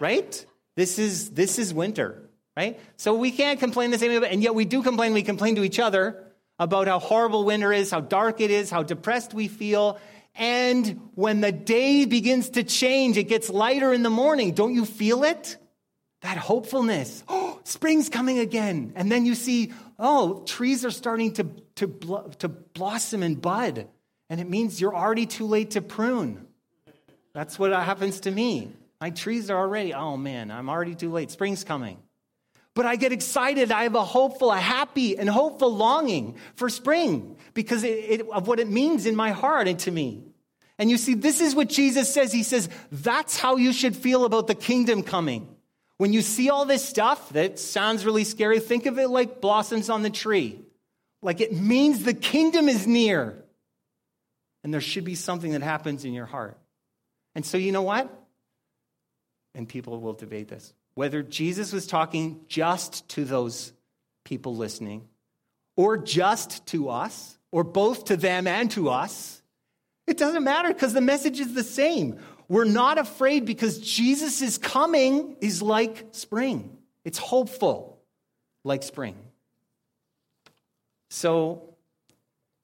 right? 0.00 0.46
This 0.76 0.98
is 0.98 1.30
this 1.30 1.58
is 1.58 1.74
winter, 1.74 2.22
right? 2.56 2.80
So 2.96 3.14
we 3.14 3.30
can't 3.30 3.60
complain 3.60 3.90
the 3.90 3.98
same 3.98 4.20
way, 4.20 4.28
and 4.30 4.42
yet 4.42 4.54
we 4.54 4.64
do 4.64 4.82
complain, 4.82 5.12
we 5.12 5.22
complain 5.22 5.56
to 5.56 5.64
each 5.64 5.78
other 5.78 6.24
about 6.58 6.86
how 6.88 6.98
horrible 6.98 7.44
winter 7.44 7.72
is, 7.72 7.90
how 7.90 8.00
dark 8.00 8.40
it 8.40 8.50
is, 8.50 8.70
how 8.70 8.82
depressed 8.82 9.34
we 9.34 9.48
feel, 9.48 9.98
and 10.34 11.10
when 11.14 11.40
the 11.40 11.52
day 11.52 12.04
begins 12.04 12.50
to 12.50 12.62
change, 12.62 13.18
it 13.18 13.24
gets 13.24 13.50
lighter 13.50 13.92
in 13.92 14.02
the 14.02 14.10
morning. 14.10 14.52
Don't 14.52 14.74
you 14.74 14.84
feel 14.84 15.24
it? 15.24 15.56
That 16.22 16.38
hopefulness. 16.38 17.22
Oh, 17.28 17.60
spring's 17.64 18.08
coming 18.08 18.38
again. 18.38 18.92
And 18.96 19.10
then 19.10 19.26
you 19.26 19.34
see, 19.34 19.72
oh, 19.98 20.42
trees 20.46 20.84
are 20.84 20.90
starting 20.90 21.34
to, 21.34 21.44
to, 21.76 22.32
to 22.38 22.48
blossom 22.48 23.22
and 23.22 23.40
bud. 23.40 23.88
And 24.32 24.40
it 24.40 24.48
means 24.48 24.80
you're 24.80 24.96
already 24.96 25.26
too 25.26 25.44
late 25.44 25.72
to 25.72 25.82
prune. 25.82 26.46
That's 27.34 27.58
what 27.58 27.70
happens 27.70 28.20
to 28.20 28.30
me. 28.30 28.72
My 28.98 29.10
trees 29.10 29.50
are 29.50 29.58
already, 29.58 29.92
oh 29.92 30.16
man, 30.16 30.50
I'm 30.50 30.70
already 30.70 30.94
too 30.94 31.12
late. 31.12 31.30
Spring's 31.30 31.64
coming. 31.64 31.98
But 32.72 32.86
I 32.86 32.96
get 32.96 33.12
excited. 33.12 33.70
I 33.70 33.82
have 33.82 33.94
a 33.94 34.02
hopeful, 34.02 34.50
a 34.50 34.56
happy, 34.56 35.18
and 35.18 35.28
hopeful 35.28 35.76
longing 35.76 36.38
for 36.54 36.70
spring 36.70 37.36
because 37.52 37.84
it, 37.84 37.90
it, 37.90 38.30
of 38.30 38.48
what 38.48 38.58
it 38.58 38.70
means 38.70 39.04
in 39.04 39.14
my 39.14 39.32
heart 39.32 39.68
and 39.68 39.78
to 39.80 39.90
me. 39.90 40.24
And 40.78 40.88
you 40.88 40.96
see, 40.96 41.12
this 41.12 41.42
is 41.42 41.54
what 41.54 41.68
Jesus 41.68 42.10
says. 42.10 42.32
He 42.32 42.42
says, 42.42 42.70
that's 42.90 43.38
how 43.38 43.56
you 43.56 43.70
should 43.74 43.94
feel 43.94 44.24
about 44.24 44.46
the 44.46 44.54
kingdom 44.54 45.02
coming. 45.02 45.46
When 45.98 46.14
you 46.14 46.22
see 46.22 46.48
all 46.48 46.64
this 46.64 46.88
stuff 46.88 47.34
that 47.34 47.58
sounds 47.58 48.06
really 48.06 48.24
scary, 48.24 48.60
think 48.60 48.86
of 48.86 48.98
it 48.98 49.08
like 49.08 49.42
blossoms 49.42 49.90
on 49.90 50.02
the 50.02 50.08
tree. 50.08 50.58
Like 51.20 51.42
it 51.42 51.52
means 51.52 52.04
the 52.04 52.14
kingdom 52.14 52.70
is 52.70 52.86
near. 52.86 53.36
And 54.64 54.72
there 54.72 54.80
should 54.80 55.04
be 55.04 55.14
something 55.14 55.52
that 55.52 55.62
happens 55.62 56.04
in 56.04 56.12
your 56.12 56.26
heart. 56.26 56.58
And 57.34 57.44
so, 57.44 57.58
you 57.58 57.72
know 57.72 57.82
what? 57.82 58.12
And 59.54 59.68
people 59.68 60.00
will 60.00 60.14
debate 60.14 60.48
this 60.48 60.72
whether 60.94 61.22
Jesus 61.22 61.72
was 61.72 61.86
talking 61.86 62.40
just 62.48 63.08
to 63.10 63.24
those 63.24 63.72
people 64.24 64.56
listening, 64.56 65.08
or 65.76 65.96
just 65.96 66.66
to 66.66 66.90
us, 66.90 67.38
or 67.50 67.64
both 67.64 68.06
to 68.06 68.16
them 68.16 68.46
and 68.46 68.70
to 68.72 68.90
us, 68.90 69.42
it 70.06 70.18
doesn't 70.18 70.44
matter 70.44 70.68
because 70.68 70.92
the 70.92 71.00
message 71.00 71.40
is 71.40 71.54
the 71.54 71.64
same. 71.64 72.18
We're 72.48 72.64
not 72.64 72.98
afraid 72.98 73.46
because 73.46 73.78
Jesus 73.78 74.42
is 74.42 74.58
coming 74.58 75.36
is 75.40 75.62
like 75.62 76.08
spring. 76.10 76.76
It's 77.04 77.18
hopeful 77.18 77.98
like 78.64 78.82
spring. 78.82 79.16
So, 81.08 81.71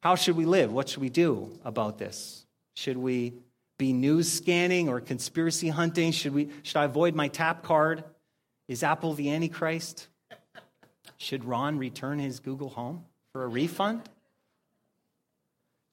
how 0.00 0.14
should 0.14 0.36
we 0.36 0.44
live? 0.44 0.72
What 0.72 0.88
should 0.88 1.00
we 1.00 1.10
do 1.10 1.58
about 1.64 1.98
this? 1.98 2.46
Should 2.74 2.96
we 2.96 3.34
be 3.78 3.92
news 3.92 4.30
scanning 4.30 4.88
or 4.88 5.00
conspiracy 5.00 5.68
hunting? 5.68 6.12
Should, 6.12 6.34
we, 6.34 6.50
should 6.62 6.76
I 6.76 6.84
avoid 6.84 7.14
my 7.14 7.28
tap 7.28 7.62
card? 7.62 8.04
Is 8.68 8.82
Apple 8.82 9.14
the 9.14 9.30
Antichrist? 9.30 10.08
Should 11.16 11.44
Ron 11.44 11.78
return 11.78 12.18
his 12.18 12.38
Google 12.40 12.68
Home 12.70 13.04
for 13.32 13.42
a 13.42 13.48
refund? 13.48 14.02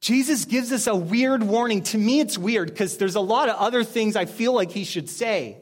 Jesus 0.01 0.45
gives 0.45 0.71
us 0.71 0.85
a 0.85 0.95
weird 0.95 1.41
warning. 1.41 1.81
To 1.83 1.97
me, 1.97 2.19
it's 2.19 2.37
weird 2.37 2.69
because 2.69 2.97
there's 2.97 3.15
a 3.15 3.21
lot 3.21 3.49
of 3.49 3.55
other 3.55 3.83
things 3.83 4.15
I 4.15 4.25
feel 4.25 4.53
like 4.53 4.71
he 4.71 4.83
should 4.83 5.09
say. 5.09 5.57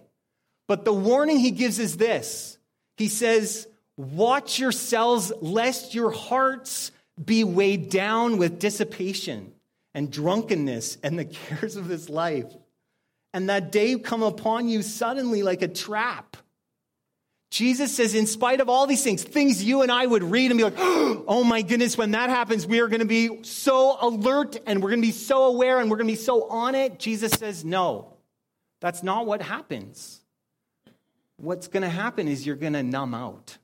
But 0.68 0.84
the 0.84 0.94
warning 0.94 1.40
he 1.40 1.52
gives 1.52 1.80
is 1.80 1.96
this 1.96 2.58
He 2.98 3.08
says, 3.08 3.68
Watch 3.96 4.60
yourselves 4.60 5.32
lest 5.40 5.94
your 5.94 6.12
hearts 6.12 6.92
be 7.24 7.44
weighed 7.44 7.90
down 7.90 8.38
with 8.38 8.60
dissipation 8.60 9.54
and 9.94 10.12
drunkenness 10.12 10.98
and 11.04 11.18
the 11.18 11.26
cares 11.26 11.76
of 11.76 11.88
this 11.88 12.10
life, 12.10 12.52
and 13.34 13.50
that 13.50 13.72
day 13.72 13.98
come 13.98 14.24
upon 14.24 14.70
you 14.70 14.82
suddenly 14.82 15.44
like 15.44 15.62
a 15.62 15.68
trap 15.68 16.38
Jesus 17.54 17.96
says, 17.96 18.16
in 18.16 18.26
spite 18.26 18.62
of 18.62 18.70
all 18.70 18.88
these 18.88 19.04
things, 19.04 19.24
things 19.24 19.64
you 19.64 19.84
and 19.84 19.92
I 19.92 20.04
would 20.08 20.24
read 20.24 20.50
and 20.50 20.58
be 20.58 20.64
like, 20.64 20.74
oh 20.80 21.44
my 21.44 21.62
goodness, 21.62 21.96
when 21.96 22.10
that 22.12 22.32
happens, 22.32 22.66
we 22.66 22.80
are 22.80 22.88
going 22.88 23.02
to 23.02 23.06
be 23.06 23.44
so 23.44 23.96
alert 24.02 24.58
and 24.66 24.82
we're 24.82 24.90
going 24.90 25.04
to 25.04 25.08
be 25.08 25.12
so 25.12 25.44
aware 25.44 25.80
and 25.80 25.92
we're 25.92 25.98
going 25.98 26.08
to 26.08 26.14
be 26.14 26.20
so 26.20 26.50
on 26.50 26.74
it. 26.74 26.98
Jesus 26.98 27.32
says, 27.34 27.64
no, 27.64 28.18
that's 28.80 29.04
not 29.04 29.28
what 29.28 29.44
happens. 29.44 30.20
What's 31.38 31.68
going 31.68 31.84
to 31.84 31.90
happen 31.90 32.28
is 32.28 32.44
you're 32.44 32.56
going 32.56 32.74
to 32.74 32.82
numb 32.82 33.14
out, 33.14 33.56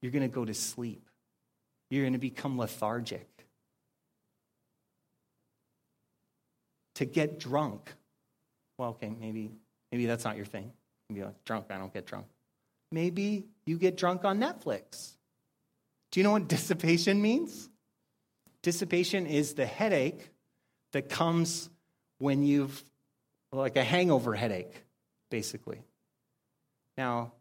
you're 0.00 0.12
going 0.12 0.22
to 0.22 0.32
go 0.32 0.44
to 0.44 0.54
sleep, 0.54 1.10
you're 1.94 2.04
going 2.04 2.12
to 2.14 2.18
become 2.18 2.58
lethargic. 2.58 3.28
To 6.96 7.04
get 7.04 7.40
drunk. 7.40 7.92
Well, 8.78 8.90
okay, 8.90 9.10
maybe, 9.10 9.50
maybe 9.90 10.06
that's 10.06 10.24
not 10.24 10.36
your 10.36 10.46
thing. 10.46 10.72
Maybe 11.08 11.18
you're 11.18 11.28
like, 11.28 11.44
drunk, 11.44 11.66
I 11.70 11.78
don't 11.78 11.92
get 11.92 12.06
drunk 12.06 12.26
maybe 12.94 13.44
you 13.66 13.76
get 13.76 13.96
drunk 13.96 14.24
on 14.24 14.38
Netflix. 14.40 15.12
Do 16.12 16.20
you 16.20 16.24
know 16.24 16.30
what 16.30 16.48
dissipation 16.56 17.20
means? 17.20 17.68
Dissipation 18.62 19.26
is 19.26 19.54
the 19.54 19.66
headache 19.66 20.30
that 20.92 21.10
comes 21.10 21.68
when 22.18 22.42
you've, 22.42 22.82
like 23.52 23.76
a 23.76 23.84
hangover 23.84 24.34
headache, 24.34 24.72
basically. 25.30 25.82
Now, 26.96 27.32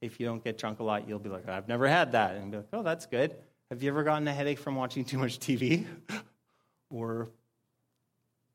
if 0.00 0.18
you 0.18 0.26
don't 0.26 0.42
get 0.42 0.56
drunk 0.56 0.78
a 0.78 0.84
lot, 0.84 1.06
you'll 1.08 1.18
be 1.18 1.28
like, 1.28 1.48
I've 1.48 1.68
never 1.68 1.86
had 1.86 2.12
that. 2.12 2.36
And 2.36 2.50
be 2.50 2.58
like, 2.58 2.68
oh, 2.72 2.82
that's 2.82 3.06
good. 3.06 3.34
Have 3.70 3.84
you 3.84 3.88
ever 3.90 4.02
gotten 4.02 4.26
a 4.26 4.32
headache 4.34 4.58
from 4.58 4.74
watching 4.74 5.04
too 5.04 5.16
much 5.16 5.38
TV 5.38 5.86
or 6.90 7.28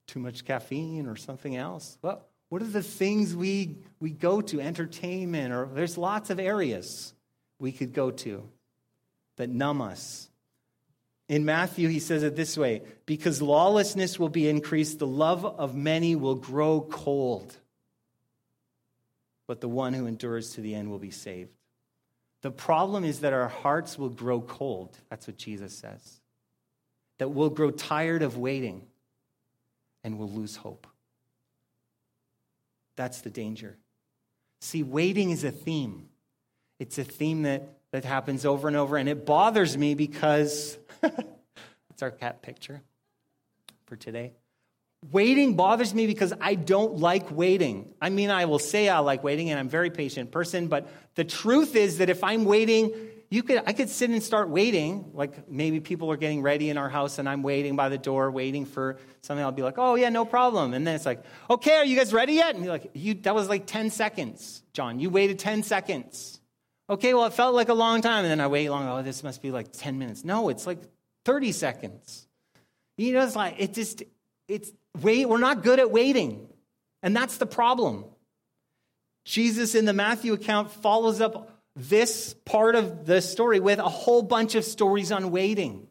too 0.08 0.20
much 0.20 0.44
caffeine 0.44 1.08
or 1.08 1.16
something 1.16 1.56
else? 1.56 1.98
Well, 2.02 2.26
what 2.50 2.62
are 2.62 2.68
the 2.68 2.84
things 2.84 3.34
we, 3.34 3.78
we 4.02 4.12
go 4.12 4.42
to? 4.42 4.60
Entertainment, 4.60 5.54
or 5.54 5.70
there's 5.74 5.98
lots 5.98 6.30
of 6.30 6.40
areas 6.40 7.14
we 7.60 7.72
could 7.72 7.94
go 7.94 8.12
to 8.12 8.44
that 9.38 9.50
numb 9.50 9.82
us. 9.82 10.30
In 11.30 11.46
Matthew, 11.46 11.88
he 11.88 12.00
says 12.00 12.22
it 12.22 12.36
this 12.36 12.58
way 12.58 12.82
because 13.06 13.42
lawlessness 13.42 14.20
will 14.20 14.30
be 14.30 14.50
increased, 14.50 15.00
the 15.00 15.08
love 15.08 15.46
of 15.46 15.76
many 15.76 16.16
will 16.16 16.36
grow 16.36 16.82
cold, 16.82 17.56
but 19.48 19.62
the 19.62 19.70
one 19.70 19.94
who 19.94 20.08
endures 20.08 20.52
to 20.52 20.62
the 20.62 20.76
end 20.76 20.92
will 20.92 21.00
be 21.00 21.10
saved. 21.10 21.52
The 22.46 22.52
problem 22.52 23.04
is 23.04 23.22
that 23.22 23.34
our 23.34 23.48
hearts 23.48 23.98
will 23.98 24.10
grow 24.10 24.40
cold. 24.40 24.96
That's 25.10 25.26
what 25.26 25.36
Jesus 25.36 25.76
says. 25.76 26.22
That 27.18 27.30
we'll 27.30 27.50
grow 27.50 27.72
tired 27.72 28.22
of 28.22 28.38
waiting 28.38 28.84
and 30.04 30.20
we'll 30.20 30.30
lose 30.30 30.56
hope. 30.56 30.86
That's 32.98 33.22
the 33.22 33.32
danger. 33.32 33.80
See, 34.62 34.84
waiting 34.84 35.32
is 35.32 35.44
a 35.44 35.50
theme. 35.50 36.08
It's 36.78 37.00
a 37.00 37.04
theme 37.04 37.42
that, 37.42 37.80
that 37.90 38.06
happens 38.06 38.46
over 38.46 38.68
and 38.68 38.78
over, 38.78 38.96
and 38.96 39.10
it 39.10 39.26
bothers 39.26 39.76
me 39.76 39.96
because 39.96 40.78
it's 41.02 42.04
our 42.04 42.12
cat 42.12 42.44
picture 42.44 42.84
for 43.88 43.96
today. 43.96 44.34
Waiting 45.12 45.56
bothers 45.56 45.94
me 45.94 46.08
because 46.08 46.34
I 46.42 46.56
don't 46.56 46.98
like 46.98 47.30
waiting. 47.30 47.94
I 48.02 48.10
mean, 48.10 48.32
I 48.32 48.46
will 48.46 48.60
say 48.60 48.90
I 48.90 49.00
like 49.00 49.24
waiting, 49.24 49.52
and 49.52 49.60
I'm 49.60 49.68
a 49.68 49.70
very 49.70 49.92
patient 49.92 50.32
person, 50.32 50.68
but 50.68 50.88
the 51.16 51.24
truth 51.24 51.76
is 51.76 52.00
that 52.00 52.10
if 52.10 52.24
I'm 52.24 52.44
waiting, 52.44 52.92
you 53.30 53.44
could 53.44 53.62
I 53.66 53.74
could 53.74 53.90
sit 53.90 54.10
and 54.10 54.22
start 54.22 54.50
waiting, 54.50 55.12
like 55.14 55.50
maybe 55.50 55.80
people 55.80 56.12
are 56.12 56.18
getting 56.18 56.42
ready 56.42 56.70
in 56.70 56.78
our 56.78 56.90
house 56.90 57.18
and 57.20 57.28
I'm 57.28 57.44
waiting 57.44 57.76
by 57.76 57.90
the 57.90 57.98
door, 57.98 58.32
waiting 58.32 58.66
for 58.66 58.98
something. 59.22 59.44
I'll 59.44 59.52
be 59.52 59.64
like, 59.64 59.78
oh 59.78 59.96
yeah, 59.96 60.10
no 60.10 60.26
problem. 60.26 60.74
And 60.74 60.86
then 60.86 60.96
it's 60.96 61.06
like, 61.06 61.24
okay, 61.50 61.74
are 61.74 61.86
you 61.86 61.98
guys 61.98 62.14
ready 62.14 62.34
yet? 62.34 62.56
And 62.56 62.64
you're 62.64 62.74
like, 62.74 62.92
you 62.94 63.16
that 63.16 63.36
was 63.36 63.50
like 63.50 63.66
10 63.66 63.90
seconds, 63.90 64.64
John. 64.74 65.00
You 65.00 65.10
waited 65.10 65.40
10 65.40 65.64
seconds. 65.64 66.40
Okay, 66.90 67.14
well, 67.14 67.26
it 67.26 67.34
felt 67.34 67.56
like 67.56 67.70
a 67.70 67.74
long 67.74 68.02
time. 68.02 68.26
And 68.26 68.32
then 68.32 68.40
I 68.40 68.48
wait 68.48 68.70
long. 68.70 68.88
Oh, 68.88 69.02
this 69.02 69.24
must 69.24 69.42
be 69.42 69.52
like 69.52 69.72
10 69.72 69.98
minutes. 69.98 70.24
No, 70.24 70.50
it's 70.50 70.68
like 70.68 70.80
30 71.26 71.52
seconds. 71.52 72.28
You 72.98 73.14
know, 73.14 73.24
it's 73.24 73.36
like 73.36 73.56
it 73.58 73.74
just 73.74 74.04
it's 74.48 74.72
wait, 75.02 75.28
we're 75.28 75.38
not 75.38 75.64
good 75.64 75.80
at 75.80 75.92
waiting. 75.92 76.48
And 77.04 77.16
that's 77.16 77.38
the 77.38 77.46
problem. 77.46 78.06
Jesus 79.26 79.76
in 79.76 79.86
the 79.86 79.94
Matthew 79.94 80.34
account 80.34 80.72
follows 80.72 81.22
up 81.22 81.52
this 81.76 82.34
part 82.46 82.76
of 82.76 83.06
the 83.06 83.22
story 83.22 83.60
with 83.60 83.80
a 83.80 83.90
whole 83.90 84.22
bunch 84.22 84.56
of 84.56 84.64
stories 84.64 85.12
on 85.12 85.32
waiting. 85.32 85.88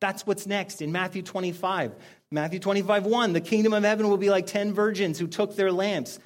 That's 0.00 0.26
what's 0.26 0.46
next 0.46 0.82
in 0.82 0.92
Matthew 0.92 1.22
25. 1.22 1.94
Matthew 2.30 2.58
25, 2.58 3.06
1. 3.06 3.32
The 3.32 3.40
kingdom 3.40 3.72
of 3.72 3.84
heaven 3.84 4.08
will 4.08 4.16
be 4.16 4.28
like 4.28 4.46
10 4.46 4.74
virgins 4.74 5.18
who 5.18 5.26
took 5.26 5.56
their 5.56 5.72
lamps 5.72 6.18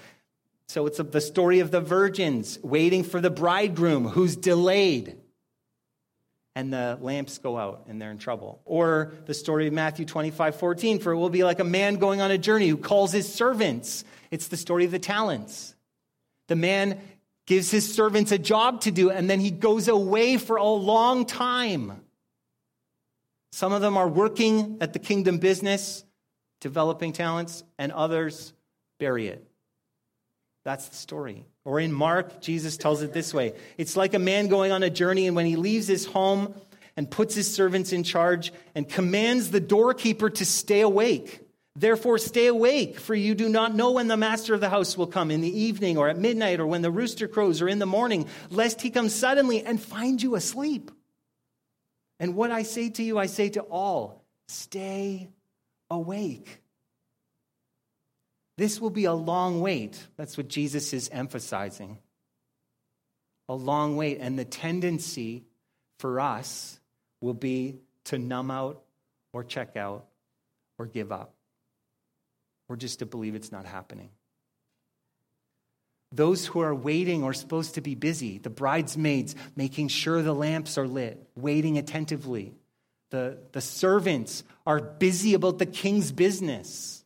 So 0.69 0.87
it's 0.87 0.99
the 0.99 1.21
story 1.21 1.61
of 1.61 1.71
the 1.71 1.81
virgins 1.81 2.59
waiting 2.63 3.03
for 3.03 3.21
the 3.21 3.31
bridegroom 3.31 4.07
who's 4.07 4.37
delayed. 4.37 5.17
And 6.55 6.73
the 6.73 6.99
lamps 7.01 7.39
go 7.39 7.57
out 7.57 7.85
and 7.89 8.03
they're 8.03 8.11
in 8.11 8.19
trouble. 8.19 8.61
Or 8.65 9.13
the 9.27 9.35
story 9.35 9.69
of 9.69 9.73
Matthew 9.73 10.05
25, 10.05 10.57
14, 10.57 10.99
for 10.99 11.13
it 11.13 11.17
will 11.17 11.31
be 11.31 11.45
like 11.45 11.61
a 11.61 11.65
man 11.65 11.97
going 11.97 12.21
on 12.21 12.31
a 12.31 12.39
journey 12.39 12.69
who 12.69 12.77
calls 12.77 13.13
his 13.13 13.33
servants. 13.33 14.05
It's 14.31 14.49
the 14.49 14.57
story 14.57 14.85
of 14.85 14.91
the 14.91 14.99
talents. 14.99 15.75
The 16.49 16.57
man 16.57 17.01
gives 17.47 17.71
his 17.71 17.95
servants 17.95 18.33
a 18.33 18.39
job 18.39 18.83
to 18.83 18.91
do, 18.91 19.11
and 19.11 19.31
then 19.31 19.41
he 19.41 19.51
goes 19.51 19.89
away 19.89 20.37
for 20.37 20.57
a 20.57 20.69
long 20.69 21.25
time. 21.25 22.03
Some 23.53 23.73
of 23.73 23.81
them 23.81 23.97
are 23.97 24.09
working 24.09 24.79
at 24.81 24.93
the 24.93 24.99
kingdom 24.99 25.39
business, 25.39 26.05
developing 26.61 27.13
talents, 27.13 27.65
and 27.79 27.93
others 27.93 28.53
bury 28.99 29.29
it. 29.29 29.45
That's 30.65 30.89
the 30.89 30.97
story. 30.97 31.47
Or 31.69 31.79
in 31.79 31.93
Mark, 31.93 32.41
Jesus 32.41 32.79
tells 32.79 33.03
it 33.03 33.13
this 33.13 33.35
way 33.35 33.53
It's 33.77 33.95
like 33.95 34.15
a 34.15 34.19
man 34.19 34.49
going 34.49 34.73
on 34.73 34.83
a 34.83 34.89
journey, 34.89 35.27
and 35.27 35.37
when 35.37 35.45
he 35.45 35.57
leaves 35.57 35.87
his 35.87 36.07
home 36.07 36.55
and 36.97 37.11
puts 37.11 37.35
his 37.35 37.55
servants 37.55 37.93
in 37.93 38.05
charge 38.05 38.55
and 38.75 38.89
commands 38.89 39.51
the 39.51 39.61
doorkeeper 39.61 40.31
to 40.31 40.47
stay 40.47 40.81
awake. 40.81 41.41
Therefore, 41.77 42.17
stay 42.17 42.47
awake, 42.47 42.99
for 42.99 43.15
you 43.15 43.35
do 43.35 43.51
not 43.51 43.75
know 43.75 43.93
when 43.93 44.09
the 44.09 44.17
master 44.17 44.55
of 44.55 44.63
the 44.63 44.71
house 44.71 44.97
will 44.97 45.07
come 45.07 45.31
in 45.31 45.43
the 45.43 45.61
evening 45.61 45.99
or 45.99 46.09
at 46.09 46.17
midnight 46.17 46.59
or 46.59 46.67
when 46.67 46.81
the 46.81 46.91
rooster 46.91 47.29
crows 47.29 47.61
or 47.61 47.69
in 47.69 47.81
the 47.81 47.85
morning, 47.87 48.29
lest 48.49 48.81
he 48.81 48.89
come 48.89 49.11
suddenly 49.11 49.63
and 49.63 49.79
find 49.79 50.23
you 50.23 50.37
asleep. 50.37 50.91
And 52.19 52.35
what 52.35 52.51
I 52.51 52.63
say 52.63 52.89
to 52.89 53.03
you, 53.03 53.19
I 53.19 53.27
say 53.27 53.51
to 53.51 53.61
all 53.61 54.25
stay 54.49 55.29
awake. 55.91 56.63
This 58.59 58.81
will 58.81 58.91
be 58.91 59.05
a 59.05 59.15
long 59.15 59.61
wait. 59.61 60.05
That's 60.17 60.37
what 60.37 60.49
Jesus 60.49 60.93
is 60.93 61.09
emphasizing. 61.11 61.99
A 63.49 63.55
long 63.55 63.97
wait. 63.97 64.19
And 64.21 64.37
the 64.37 64.45
tendency 64.45 65.45
for 66.01 66.19
us 66.19 66.81
will 67.21 67.35
be 67.35 67.79
to 68.07 68.19
numb 68.19 68.51
out 68.51 68.83
or 69.33 69.45
check 69.45 69.77
out 69.77 70.07
or 70.77 70.87
give 70.87 71.13
up 71.13 71.35
or 72.69 72.75
just 72.75 72.99
to 72.99 73.07
believe 73.07 73.37
it's 73.37 73.53
not 73.53 73.65
happening. 73.65 74.11
Those 76.11 76.45
who 76.45 76.59
are 76.59 76.75
waiting 76.75 77.23
are 77.23 77.33
supposed 77.33 77.77
to 77.77 77.81
be 77.81 77.95
busy. 77.95 78.39
The 78.39 78.51
bridesmaids 78.51 79.37
making 79.55 79.87
sure 79.87 80.21
the 80.21 80.35
lamps 80.35 80.77
are 80.79 80.89
lit, 80.89 81.31
waiting 81.37 81.79
attentively. 81.79 82.57
The, 83.11 83.39
the 83.53 83.61
servants 83.61 84.43
are 84.67 84.81
busy 84.81 85.35
about 85.35 85.59
the 85.59 85.67
king's 85.67 86.11
business. 86.11 86.98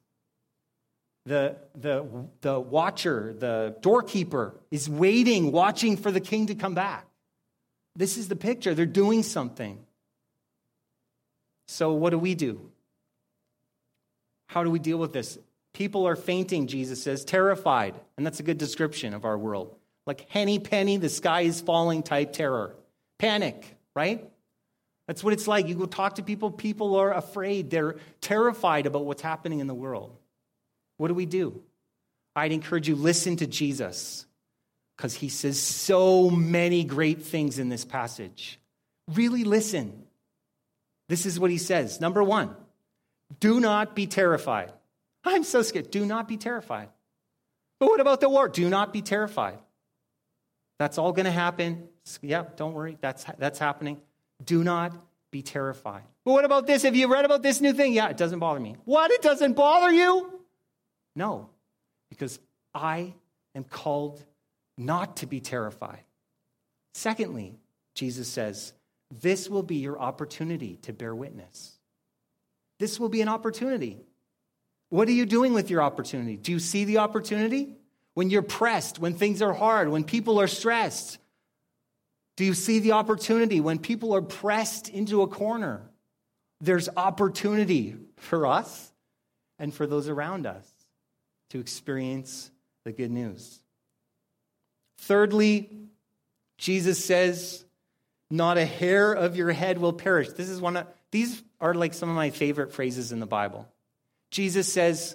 The, 1.24 1.56
the, 1.74 2.04
the 2.40 2.58
watcher, 2.58 3.35
the 3.38 3.76
doorkeeper, 3.80 4.54
is 4.70 4.88
waiting, 4.88 5.52
watching 5.52 5.96
for 5.96 6.11
the 6.11 6.20
king 6.20 6.46
to 6.46 6.54
come 6.54 6.74
back. 6.74 7.06
This 7.94 8.16
is 8.16 8.28
the 8.28 8.37
picture. 8.37 8.74
They're 8.74 8.87
doing 8.87 9.22
something. 9.22 9.78
So, 11.68 11.92
what 11.92 12.11
do 12.11 12.18
we 12.18 12.35
do? 12.35 12.70
How 14.46 14.64
do 14.64 14.70
we 14.70 14.78
deal 14.78 14.98
with 14.98 15.12
this? 15.12 15.38
People 15.72 16.06
are 16.06 16.16
fainting, 16.16 16.66
Jesus 16.66 17.02
says, 17.02 17.24
terrified. 17.24 17.94
And 18.16 18.26
that's 18.26 18.40
a 18.40 18.42
good 18.42 18.58
description 18.58 19.14
of 19.14 19.24
our 19.24 19.38
world. 19.38 19.74
Like 20.06 20.28
henny 20.28 20.58
penny, 20.58 20.96
the 20.96 21.08
sky 21.08 21.42
is 21.42 21.61
falling 21.61 22.02
type 22.02 22.32
terror. 22.32 22.74
Panic, 23.18 23.76
right? 23.94 24.28
That's 25.06 25.24
what 25.24 25.32
it's 25.32 25.48
like. 25.48 25.68
You 25.68 25.74
go 25.74 25.87
talk 25.87 26.16
to 26.16 26.22
people, 26.22 26.50
people 26.50 26.96
are 26.96 27.12
afraid. 27.12 27.70
They're 27.70 27.96
terrified 28.20 28.87
about 28.87 29.04
what's 29.04 29.22
happening 29.22 29.61
in 29.61 29.66
the 29.66 29.74
world. 29.74 30.16
What 31.03 31.09
do 31.09 31.15
we 31.15 31.27
do? 31.27 31.61
I'd 32.37 32.53
encourage 32.53 32.87
you 32.87 32.95
listen 32.95 33.35
to 33.38 33.47
Jesus 33.49 34.25
because 34.97 35.12
he 35.12 35.29
says 35.29 35.59
so 35.59 36.31
many 36.31 36.85
great 36.85 37.23
things 37.25 37.59
in 37.59 37.69
this 37.69 37.85
passage. 37.85 38.61
Really 39.12 39.43
listen. 39.43 40.05
This 41.09 41.27
is 41.27 41.41
what 41.41 41.51
he 41.51 41.59
says. 41.59 42.01
Number 42.01 42.23
1, 42.23 42.55
do 43.41 43.59
not 43.59 43.97
be 43.97 44.07
terrified. 44.07 44.71
I'm 45.25 45.43
so 45.43 45.62
scared. 45.62 45.91
Do 45.91 46.07
not 46.07 46.29
be 46.29 46.37
terrified. 46.37 46.88
But 47.81 47.88
what 47.88 47.99
about 47.99 48.21
the 48.21 48.29
war? 48.29 48.47
Do 48.47 48.71
not 48.71 48.93
be 48.93 49.03
terrified. 49.03 49.59
That's 50.79 50.99
all 50.99 51.11
going 51.11 51.27
to 51.27 51.33
happen. 51.33 51.88
Yeah, 52.21 52.45
don't 52.55 52.75
worry. 52.75 52.97
That's, 53.01 53.25
that's 53.38 53.59
happening. 53.59 54.01
Do 54.45 54.62
not 54.62 54.93
be 55.33 55.43
terrified. 55.43 56.05
But 56.25 56.31
what 56.31 56.45
about 56.45 56.69
this? 56.69 56.85
Have 56.85 56.95
you 56.95 57.12
read 57.12 57.25
about 57.25 57.43
this 57.43 57.61
new 57.61 57.73
thing? 57.73 57.93
Yeah, 57.93 58.07
it 58.11 58.17
doesn't 58.17 58.38
bother 58.38 58.61
me. 58.61 58.77
What? 58.85 59.11
It 59.11 59.21
doesn't 59.21 59.55
bother 59.55 59.91
you? 59.91 60.32
No, 61.14 61.51
because 62.11 62.38
I 62.75 63.14
am 63.55 63.64
called 63.64 64.25
not 64.79 65.18
to 65.18 65.27
be 65.27 65.40
terrified. 65.40 66.05
Secondly, 66.94 67.59
Jesus 67.94 68.29
says, 68.29 68.72
this 69.20 69.48
will 69.48 69.62
be 69.62 69.77
your 69.77 70.01
opportunity 70.01 70.79
to 70.83 70.92
bear 70.92 71.14
witness. 71.14 71.79
This 72.79 72.98
will 72.98 73.11
be 73.11 73.20
an 73.20 73.29
opportunity. 73.29 74.01
What 74.88 75.09
are 75.09 75.12
you 75.12 75.27
doing 75.27 75.53
with 75.53 75.70
your 75.70 75.83
opportunity? 75.83 76.37
Do 76.37 76.53
you 76.53 76.59
see 76.59 76.85
the 76.85 76.98
opportunity? 76.98 77.77
When 78.14 78.31
you're 78.31 78.42
pressed, 78.42 78.98
when 78.98 79.14
things 79.14 79.40
are 79.40 79.53
hard, 79.53 79.88
when 79.88 80.05
people 80.05 80.40
are 80.40 80.46
stressed, 80.46 81.18
do 82.37 82.44
you 82.44 82.55
see 82.55 82.79
the 82.79 82.92
opportunity 82.92 83.61
when 83.61 83.79
people 83.79 84.14
are 84.14 84.22
pressed 84.22 84.88
into 84.88 85.22
a 85.22 85.27
corner? 85.27 85.90
There's 86.61 86.88
opportunity 86.96 87.96
for 88.16 88.46
us 88.46 88.92
and 89.59 89.72
for 89.72 89.87
those 89.87 90.09
around 90.09 90.46
us 90.46 90.71
to 91.53 91.61
experience 91.61 92.51
the 92.85 92.93
good 92.93 93.11
news. 93.11 93.61
Thirdly, 94.97 95.69
Jesus 96.57 97.05
says, 97.05 97.65
Not 98.31 98.57
a 98.57 98.65
hair 98.65 99.12
of 99.12 99.37
your 99.37 99.53
head 99.53 99.79
will 99.79 99.93
perish. 99.93 100.31
This 100.31 100.49
is 100.49 100.62
one 100.62 100.79
of 100.79 100.87
these 101.11 101.43
are 101.61 101.75
like 101.75 101.93
some 101.93 102.09
of 102.09 102.17
my 102.17 102.31
favorite 102.31 102.73
phrases 102.73 103.12
in 103.12 103.21
the 103.21 103.27
Bible. 103.27 103.69
Jesus 104.31 104.73
says, 104.73 105.15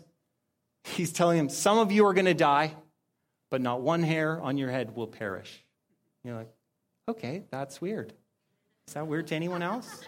He's 0.83 1.11
telling 1.11 1.39
him, 1.39 1.49
Some 1.49 1.79
of 1.79 1.91
you 1.91 2.05
are 2.05 2.13
going 2.13 2.25
to 2.25 2.35
die, 2.35 2.75
but 3.49 3.59
not 3.59 3.81
one 3.81 4.03
hair 4.03 4.39
on 4.39 4.59
your 4.59 4.69
head 4.69 4.95
will 4.95 5.07
perish. 5.07 5.65
You're 6.23 6.35
like, 6.35 6.51
Okay, 7.09 7.45
that's 7.49 7.81
weird. 7.81 8.13
Is 8.87 8.93
that 8.93 9.07
weird 9.07 9.25
to 9.27 9.35
anyone 9.35 9.63
else? 9.63 10.03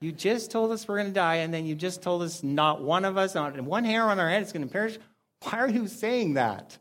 You 0.00 0.10
just 0.10 0.50
told 0.50 0.72
us 0.72 0.88
we're 0.88 0.96
going 0.96 1.06
to 1.06 1.14
die, 1.14 1.36
and 1.36 1.54
then 1.54 1.66
you 1.66 1.76
just 1.76 2.02
told 2.02 2.22
us 2.22 2.42
not 2.42 2.82
one 2.82 3.04
of 3.04 3.16
us, 3.16 3.36
not 3.36 3.60
one 3.60 3.84
hair 3.84 4.02
on 4.02 4.18
our 4.18 4.28
head 4.28 4.42
is 4.42 4.50
going 4.50 4.66
to 4.66 4.72
perish. 4.72 4.98
Why 5.42 5.58
are 5.58 5.68
you 5.68 5.88
saying 5.88 6.34
that, 6.34 6.78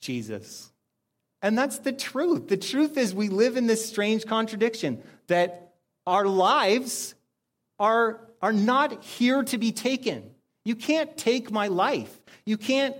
Jesus? 0.00 0.70
And 1.42 1.56
that's 1.56 1.78
the 1.78 1.92
truth. 1.92 2.48
The 2.48 2.56
truth 2.56 2.96
is, 2.96 3.14
we 3.14 3.28
live 3.28 3.56
in 3.56 3.66
this 3.66 3.86
strange 3.86 4.26
contradiction 4.26 5.02
that 5.28 5.74
our 6.06 6.26
lives 6.26 7.14
are, 7.78 8.20
are 8.42 8.52
not 8.52 9.02
here 9.02 9.42
to 9.44 9.58
be 9.58 9.72
taken. 9.72 10.30
You 10.64 10.76
can't 10.76 11.16
take 11.16 11.50
my 11.50 11.68
life. 11.68 12.20
You 12.44 12.58
can't, 12.58 12.94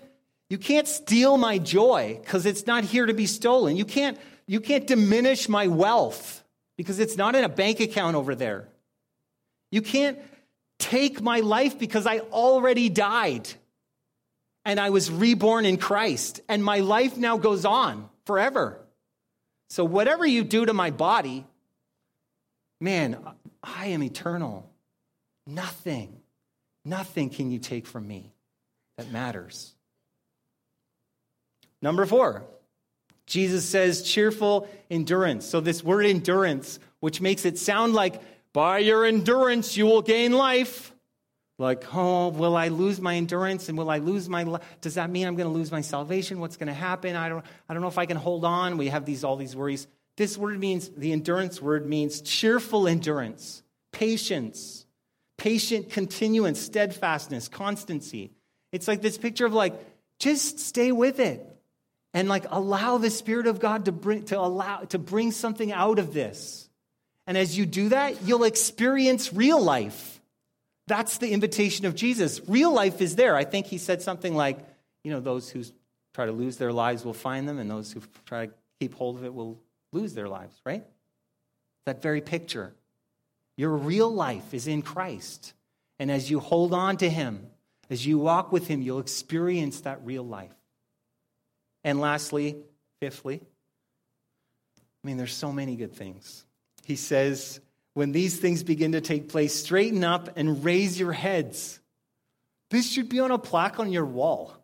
you 0.49 0.59
can't 0.59 0.89
steal 0.89 1.37
my 1.37 1.59
joy 1.59 2.19
because 2.21 2.47
it's 2.47 2.67
not 2.67 2.85
here 2.85 3.07
to 3.07 3.15
be 3.15 3.27
stolen. 3.27 3.77
You 3.77 3.85
can't, 3.85 4.19
you 4.47 4.61
can't 4.61 4.87
diminish 4.87 5.49
my 5.49 5.67
wealth 5.67 6.43
because 6.77 6.99
it's 6.99 7.17
not 7.17 7.35
in 7.35 7.45
a 7.45 7.49
bank 7.49 7.81
account 7.81 8.17
over 8.17 8.35
there. 8.35 8.69
You 9.71 9.83
can't 9.83 10.19
take 10.79 11.21
my 11.21 11.41
life 11.41 11.79
because 11.79 12.07
I 12.07 12.21
already 12.21 12.89
died 12.89 13.49
and 14.65 14.79
I 14.79 14.91
was 14.91 15.11
reborn 15.11 15.67
in 15.67 15.77
Christ 15.77 16.41
and 16.49 16.65
my 16.65 16.81
life 16.81 17.17
now 17.17 17.37
goes 17.39 17.65
on 17.65 18.09
forever. 18.25 18.81
So, 19.69 19.85
whatever 19.85 20.27
you 20.27 20.45
do 20.45 20.67
to 20.67 20.73
my 20.73 20.91
body, 20.91 21.47
man, 22.81 23.19
I 23.63 23.87
am 23.87 24.03
eternal. 24.03 24.69
Nothing 25.47 26.21
Nothing 26.85 27.31
can 27.31 27.51
you 27.51 27.59
take 27.59 27.87
from 27.87 28.07
me 28.07 28.33
that 28.97 29.11
matters. 29.11 29.75
Number 31.83 32.07
four, 32.07 32.45
Jesus 33.27 33.65
says 33.65 34.03
cheerful 34.03 34.69
endurance. 34.91 35.47
So, 35.47 35.61
this 35.61 35.85
word 35.85 36.07
endurance, 36.07 36.79
which 37.01 37.21
makes 37.21 37.45
it 37.45 37.59
sound 37.59 37.95
like 37.95 38.21
by 38.53 38.79
your 38.79 39.05
endurance 39.05 39.77
you 39.77 39.87
will 39.87 40.03
gain 40.03 40.33
life. 40.33 40.93
Like, 41.61 41.85
oh, 41.95 42.29
will 42.29 42.57
I 42.57 42.69
lose 42.69 43.03
my 43.03 43.17
endurance 43.17 43.69
and 43.69 43.77
will 43.77 43.91
I 43.91 43.99
lose 43.99 44.31
my? 44.31 44.59
Does 44.81 44.95
that 44.95 45.11
mean 45.11 45.27
I'm 45.27 45.37
going 45.37 45.47
to 45.47 45.53
lose 45.53 45.71
my 45.71 45.83
salvation? 45.83 46.41
What's 46.41 46.57
going 46.57 46.69
to 46.69 46.73
happen? 46.73 47.17
I 47.17 47.29
don't, 47.29 47.45
I 47.69 47.75
don't 47.75 47.83
know 47.83 47.89
if 47.89 47.99
I 47.99 48.07
can 48.07 48.17
hold 48.17 48.47
on. 48.47 48.79
We 48.79 48.89
have 48.89 49.05
these, 49.05 49.25
all 49.25 49.37
these 49.37 49.55
worries. 49.55 49.87
This 50.17 50.39
word 50.39 50.59
means, 50.59 50.89
the 50.89 51.13
endurance 51.13 51.61
word 51.61 51.87
means 51.87 52.23
cheerful 52.23 52.89
endurance, 52.89 53.63
patience, 53.93 54.87
patient 55.37 55.91
continuance, 55.91 56.61
steadfastness, 56.61 57.49
constancy. 57.49 58.31
It's 58.73 58.89
like 58.89 59.03
this 59.03 59.19
picture 59.19 59.45
of 59.45 59.53
like, 59.53 59.75
just 60.19 60.61
stay 60.61 60.93
with 60.93 61.21
it 61.21 61.47
and 62.15 62.27
like 62.27 62.47
allow 62.49 62.97
the 62.97 63.11
Spirit 63.11 63.47
of 63.47 63.61
God 63.61 63.85
to 63.85 63.93
bring, 63.93 64.25
to 64.25 64.41
allow, 64.41 64.79
to 64.85 64.99
bring 64.99 65.31
something 65.31 65.73
out 65.73 65.99
of 65.99 66.15
this. 66.15 66.71
And 67.27 67.37
as 67.37 67.59
you 67.59 67.67
do 67.67 67.91
that, 67.91 68.23
you'll 68.23 68.45
experience 68.45 69.31
real 69.35 69.63
life. 69.63 70.20
That's 70.91 71.19
the 71.19 71.31
invitation 71.31 71.87
of 71.87 71.95
Jesus. 71.95 72.41
Real 72.49 72.73
life 72.75 73.01
is 73.01 73.15
there. 73.15 73.37
I 73.37 73.45
think 73.45 73.67
he 73.67 73.79
said 73.79 74.03
something 74.03 74.35
like, 74.35 74.59
you 75.05 75.13
know, 75.13 75.21
those 75.21 75.49
who 75.49 75.63
try 76.15 76.27
to 76.27 76.33
lose 76.33 76.57
their 76.57 76.73
lives 76.73 77.05
will 77.05 77.15
find 77.15 77.49
them, 77.49 77.61
and 77.61 77.71
those 77.71 77.93
who 77.93 78.03
try 78.27 78.47
to 78.47 78.53
keep 78.81 78.95
hold 78.97 79.17
of 79.17 79.25
it 79.25 79.33
will 79.33 79.61
lose 79.93 80.15
their 80.15 80.29
lives, 80.29 80.61
right? 80.65 80.83
That 81.87 82.03
very 82.03 82.21
picture. 82.21 82.75
Your 83.57 83.71
real 83.71 84.13
life 84.13 84.53
is 84.53 84.67
in 84.67 84.83
Christ. 84.83 85.53
And 86.01 86.11
as 86.11 86.29
you 86.29 86.41
hold 86.41 86.75
on 86.75 86.97
to 86.97 87.09
Him, 87.09 87.47
as 87.89 88.05
you 88.05 88.19
walk 88.19 88.51
with 88.51 88.67
Him, 88.67 88.83
you'll 88.83 88.99
experience 88.99 89.83
that 89.83 90.05
real 90.05 90.25
life. 90.25 90.51
And 91.85 92.01
lastly, 92.01 92.57
fifthly, 92.99 93.41
I 95.05 95.07
mean, 95.07 95.19
there's 95.19 95.37
so 95.37 95.53
many 95.53 95.77
good 95.77 95.95
things. 95.95 96.45
He 96.85 96.97
says, 96.97 97.61
when 97.95 98.13
these 98.13 98.39
things 98.39 98.63
begin 98.63 98.93
to 98.93 99.01
take 99.01 99.29
place, 99.29 99.55
straighten 99.55 100.05
up 100.05 100.31
and 100.37 100.65
raise 100.65 100.99
your 100.99 101.13
heads. 101.13 101.81
This 102.71 102.91
should 102.91 103.09
be 103.09 103.21
on 103.21 103.31
a 103.31 103.39
plaque 103.39 103.81
on 103.81 103.91
your 103.91 104.07
wall. 104.07 104.55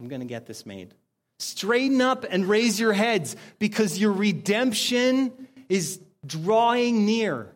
I'm 0.00 0.08
going 0.08 0.20
to 0.20 0.26
get 0.26 0.46
this 0.46 0.66
made. 0.66 0.94
Straighten 1.38 2.00
up 2.00 2.24
and 2.28 2.48
raise 2.48 2.80
your 2.80 2.92
heads 2.92 3.36
because 3.58 3.98
your 3.98 4.12
redemption 4.12 5.32
is 5.68 6.00
drawing 6.26 7.06
near. 7.06 7.54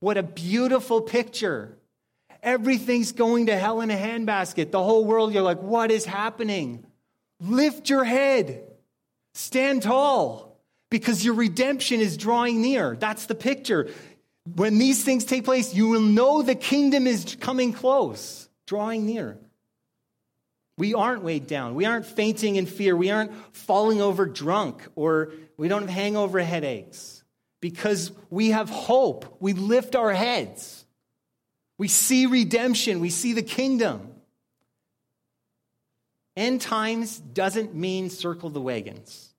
What 0.00 0.16
a 0.16 0.22
beautiful 0.22 1.02
picture. 1.02 1.76
Everything's 2.42 3.12
going 3.12 3.46
to 3.46 3.56
hell 3.56 3.80
in 3.80 3.90
a 3.90 3.96
handbasket. 3.96 4.70
The 4.70 4.82
whole 4.82 5.04
world, 5.04 5.32
you're 5.32 5.42
like, 5.42 5.62
what 5.62 5.90
is 5.90 6.04
happening? 6.04 6.84
Lift 7.40 7.90
your 7.90 8.04
head. 8.04 8.64
Stand 9.34 9.82
tall 9.82 10.53
because 10.94 11.24
your 11.24 11.34
redemption 11.34 11.98
is 11.98 12.16
drawing 12.16 12.62
near. 12.62 12.94
That's 12.94 13.26
the 13.26 13.34
picture. 13.34 13.90
When 14.54 14.78
these 14.78 15.02
things 15.02 15.24
take 15.24 15.44
place, 15.44 15.74
you 15.74 15.88
will 15.88 16.00
know 16.00 16.40
the 16.40 16.54
kingdom 16.54 17.08
is 17.08 17.36
coming 17.40 17.72
close, 17.72 18.48
drawing 18.64 19.04
near. 19.04 19.36
We 20.78 20.94
aren't 20.94 21.24
weighed 21.24 21.48
down. 21.48 21.74
We 21.74 21.84
aren't 21.84 22.06
fainting 22.06 22.54
in 22.54 22.66
fear. 22.66 22.96
We 22.96 23.10
aren't 23.10 23.32
falling 23.56 24.00
over 24.00 24.24
drunk 24.24 24.86
or 24.94 25.32
we 25.56 25.66
don't 25.66 25.80
have 25.80 25.90
hangover 25.90 26.38
headaches 26.38 27.24
because 27.60 28.12
we 28.30 28.50
have 28.50 28.70
hope. 28.70 29.38
We 29.40 29.52
lift 29.52 29.96
our 29.96 30.12
heads. 30.12 30.86
We 31.76 31.88
see 31.88 32.26
redemption. 32.26 33.00
We 33.00 33.10
see 33.10 33.32
the 33.32 33.42
kingdom. 33.42 34.12
End 36.36 36.60
times 36.60 37.18
doesn't 37.18 37.74
mean 37.74 38.10
circle 38.10 38.48
the 38.48 38.60
wagons. 38.60 39.33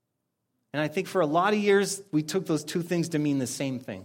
And 0.76 0.82
I 0.82 0.90
think 0.90 1.08
for 1.08 1.22
a 1.22 1.26
lot 1.26 1.54
of 1.54 1.60
years, 1.60 2.02
we 2.12 2.22
took 2.22 2.48
those 2.48 2.66
two 2.66 2.82
things 2.82 3.08
to 3.10 3.18
mean 3.18 3.40
the 3.40 3.48
same 3.48 3.80
thing. 3.80 4.04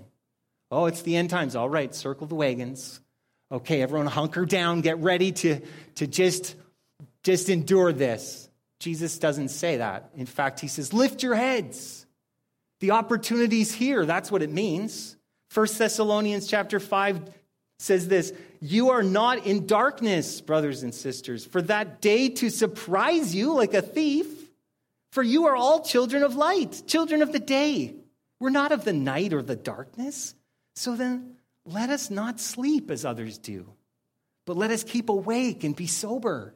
Oh, 0.70 0.86
it's 0.86 1.02
the 1.02 1.16
end 1.16 1.28
times. 1.28 1.56
All 1.56 1.68
right, 1.68 1.92
circle 1.92 2.28
the 2.28 2.36
wagons. 2.36 3.00
Okay, 3.50 3.82
everyone 3.82 4.06
hunker 4.06 4.46
down, 4.46 4.80
get 4.80 4.98
ready 4.98 5.32
to, 5.32 5.60
to 5.96 6.06
just 6.06 6.54
just 7.24 7.48
endure 7.48 7.92
this. 7.92 8.48
Jesus 8.78 9.18
doesn't 9.18 9.48
say 9.48 9.78
that. 9.78 10.10
In 10.16 10.26
fact, 10.26 10.60
he 10.60 10.68
says, 10.68 10.92
lift 10.92 11.24
your 11.24 11.34
heads. 11.34 12.06
The 12.78 12.92
opportunity's 12.92 13.74
here. 13.74 14.06
That's 14.06 14.30
what 14.30 14.40
it 14.40 14.50
means. 14.50 15.16
1 15.52 15.66
Thessalonians 15.76 16.46
chapter 16.46 16.78
5 16.78 17.34
says 17.80 18.06
this 18.06 18.32
You 18.60 18.90
are 18.90 19.02
not 19.02 19.44
in 19.44 19.66
darkness, 19.66 20.40
brothers 20.40 20.84
and 20.84 20.94
sisters, 20.94 21.44
for 21.44 21.62
that 21.62 22.00
day 22.00 22.28
to 22.28 22.48
surprise 22.48 23.34
you 23.34 23.54
like 23.54 23.74
a 23.74 23.82
thief. 23.82 24.39
For 25.10 25.22
you 25.22 25.46
are 25.46 25.56
all 25.56 25.82
children 25.82 26.22
of 26.22 26.36
light, 26.36 26.82
children 26.86 27.22
of 27.22 27.32
the 27.32 27.40
day. 27.40 27.94
We're 28.38 28.50
not 28.50 28.72
of 28.72 28.84
the 28.84 28.92
night 28.92 29.32
or 29.32 29.42
the 29.42 29.56
darkness. 29.56 30.34
So 30.76 30.96
then, 30.96 31.36
let 31.64 31.90
us 31.90 32.10
not 32.10 32.40
sleep 32.40 32.90
as 32.90 33.04
others 33.04 33.38
do, 33.38 33.66
but 34.46 34.56
let 34.56 34.70
us 34.70 34.84
keep 34.84 35.08
awake 35.08 35.64
and 35.64 35.76
be 35.76 35.86
sober. 35.86 36.54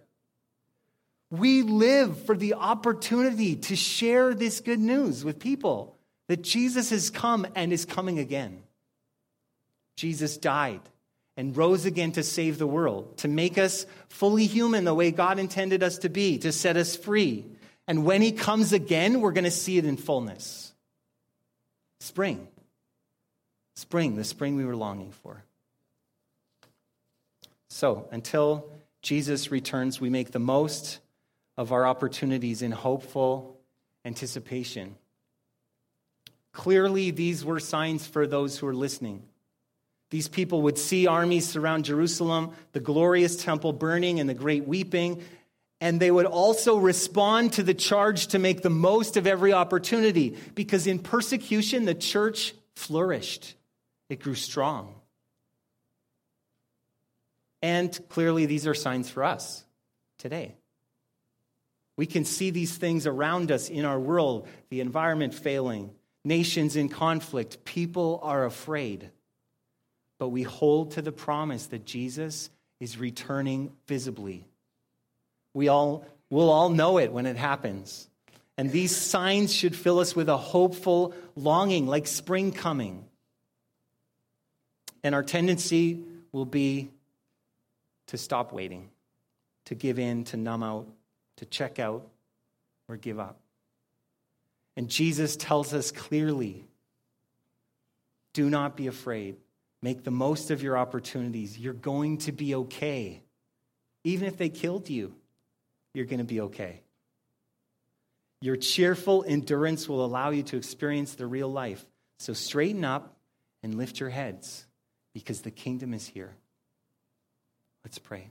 We 1.31 1.63
live 1.63 2.27
for 2.27 2.37
the 2.37 2.55
opportunity 2.55 3.57
to 3.57 3.77
share 3.77 4.35
this 4.35 4.61
good 4.61 4.79
news 4.79 5.25
with 5.25 5.39
people 5.39 5.97
that 6.29 6.43
Jesus 6.43 6.91
has 6.91 7.11
come 7.11 7.47
and 7.55 7.73
is 7.73 7.85
coming 7.85 8.19
again. 8.19 8.63
Jesus 9.97 10.37
died 10.37 10.81
and 11.37 11.57
rose 11.57 11.85
again 11.85 12.13
to 12.13 12.23
save 12.23 12.59
the 12.59 12.67
world, 12.67 13.19
to 13.19 13.29
make 13.29 13.59
us 13.59 13.87
fully 14.09 14.47
human 14.47 14.85
the 14.85 14.95
way 14.95 15.11
God 15.11 15.39
intended 15.39 15.83
us 15.83 15.99
to 15.99 16.09
be, 16.09 16.39
to 16.39 16.53
set 16.53 16.77
us 16.77 16.97
free. 16.97 17.45
And 17.87 18.05
when 18.05 18.23
he 18.23 18.33
comes 18.33 18.73
again, 18.73 19.21
we're 19.21 19.33
going 19.33 19.45
to 19.45 19.51
see 19.51 19.79
it 19.79 19.85
in 19.85 19.97
fullness. 19.97 20.73
Spring. 22.01 22.49
Spring, 23.77 24.17
the 24.17 24.25
spring 24.25 24.57
we 24.57 24.65
were 24.65 24.77
longing 24.77 25.11
for. 25.11 25.43
So, 27.69 28.09
until 28.13 28.71
Jesus 29.03 29.51
returns, 29.51 30.01
we 30.01 30.09
make 30.09 30.31
the 30.31 30.39
most 30.39 31.01
of 31.57 31.73
our 31.73 31.87
opportunities 31.87 32.63
in 32.63 32.73
hopeful 32.73 33.59
anticipation. 34.05 34.97
Clearly, 36.53 37.11
these 37.11 37.45
were 37.45 37.59
signs 37.59 38.07
for 38.07 38.27
those 38.27 38.57
who 38.57 38.67
were 38.67 38.75
listening. 38.75 39.25
These 40.11 40.29
people 40.29 40.63
would 40.63 40.79
see 40.79 41.09
armies 41.09 41.49
surround 41.49 41.85
Jerusalem, 41.85 42.53
the 42.73 42.81
glorious 42.81 43.43
temple 43.43 43.73
burning, 43.73 44.21
and 44.21 44.29
the 44.29 44.35
great 44.35 44.67
weeping, 44.67 45.23
and 45.85 46.01
they 46.01 46.11
would 46.11 46.25
also 46.25 46.79
respond 46.79 47.53
to 47.53 47.63
the 47.63 47.75
charge 47.75 48.29
to 48.29 48.39
make 48.39 48.63
the 48.63 48.71
most 48.71 49.19
of 49.19 49.27
every 49.27 49.53
opportunity 49.53 50.35
because 50.55 50.87
in 50.87 50.99
persecution, 50.99 51.85
the 51.85 51.95
church 51.95 52.55
flourished, 52.75 53.55
it 54.09 54.19
grew 54.19 54.35
strong. 54.35 54.95
And 57.61 57.99
clearly, 58.09 58.47
these 58.47 58.67
are 58.67 58.73
signs 58.73 59.11
for 59.11 59.25
us 59.25 59.63
today. 60.17 60.55
We 61.99 62.07
can 62.07 62.25
see 62.25 62.49
these 62.49 62.75
things 62.75 63.07
around 63.07 63.53
us 63.53 63.69
in 63.69 63.85
our 63.85 64.01
world 64.01 64.49
the 64.71 64.81
environment 64.81 65.35
failing, 65.35 65.91
nations 66.25 66.77
in 66.77 66.89
conflict, 66.89 67.63
people 67.67 68.21
are 68.23 68.47
afraid. 68.47 69.11
But 70.19 70.31
we 70.31 70.45
hold 70.45 70.93
to 70.93 71.03
the 71.03 71.13
promise 71.13 71.67
that 71.67 71.85
Jesus 71.85 72.49
is 72.81 72.97
returning 72.97 73.71
visibly. 73.87 74.49
We 75.55 75.69
all 75.69 76.05
will 76.29 76.51
all 76.51 76.69
know 76.69 76.99
it 76.99 77.13
when 77.13 77.27
it 77.27 77.37
happens. 77.37 78.09
And 78.57 78.71
these 78.71 78.95
signs 78.95 79.53
should 79.53 79.75
fill 79.75 79.99
us 79.99 80.15
with 80.15 80.29
a 80.29 80.37
hopeful 80.37 81.15
longing, 81.35 81.87
like 81.87 82.07
spring 82.07 82.53
coming. 82.53 83.05
And 85.03 85.15
our 85.15 85.23
tendency 85.23 86.03
will 86.33 86.45
be 86.45 86.91
to 88.09 88.19
stop 88.19 88.53
waiting, 88.53 88.91
to 89.67 89.75
give 89.75 89.99
in, 89.99 90.25
to 90.25 90.37
numb 90.37 90.63
out, 90.63 90.89
to 91.37 91.47
check 91.47 91.79
out 91.79 92.07
or 92.89 92.97
give 92.97 93.19
up. 93.19 93.41
And 94.77 94.89
Jesus 94.89 95.37
tells 95.37 95.73
us 95.73 95.91
clearly 95.91 96.65
do 98.33 98.51
not 98.51 98.77
be 98.77 98.89
afraid. 98.89 99.37
Make 99.81 100.03
the 100.03 100.11
most 100.11 100.51
of 100.51 100.63
your 100.63 100.77
opportunities. 100.77 101.59
You're 101.59 101.73
going 101.73 102.19
to 102.19 102.33
be 102.33 102.55
okay. 102.57 103.23
Even 104.03 104.27
if 104.27 104.37
they 104.37 104.49
killed 104.49 104.91
you, 104.91 105.15
you're 105.95 106.05
going 106.05 106.19
to 106.19 106.25
be 106.25 106.43
okay. 106.43 106.83
Your 108.41 108.57
cheerful 108.57 109.25
endurance 109.27 109.89
will 109.89 110.05
allow 110.05 110.31
you 110.31 110.43
to 110.43 110.57
experience 110.59 111.15
the 111.15 111.27
real 111.27 111.51
life. 111.51 111.85
So 112.19 112.35
straighten 112.35 112.85
up 112.85 113.17
and 113.63 113.77
lift 113.77 114.01
your 114.01 114.11
heads 114.11 114.67
because 115.15 115.41
the 115.41 115.51
kingdom 115.51 115.95
is 115.95 116.07
here. 116.07 116.35
Let's 117.85 117.99
pray. 117.99 118.29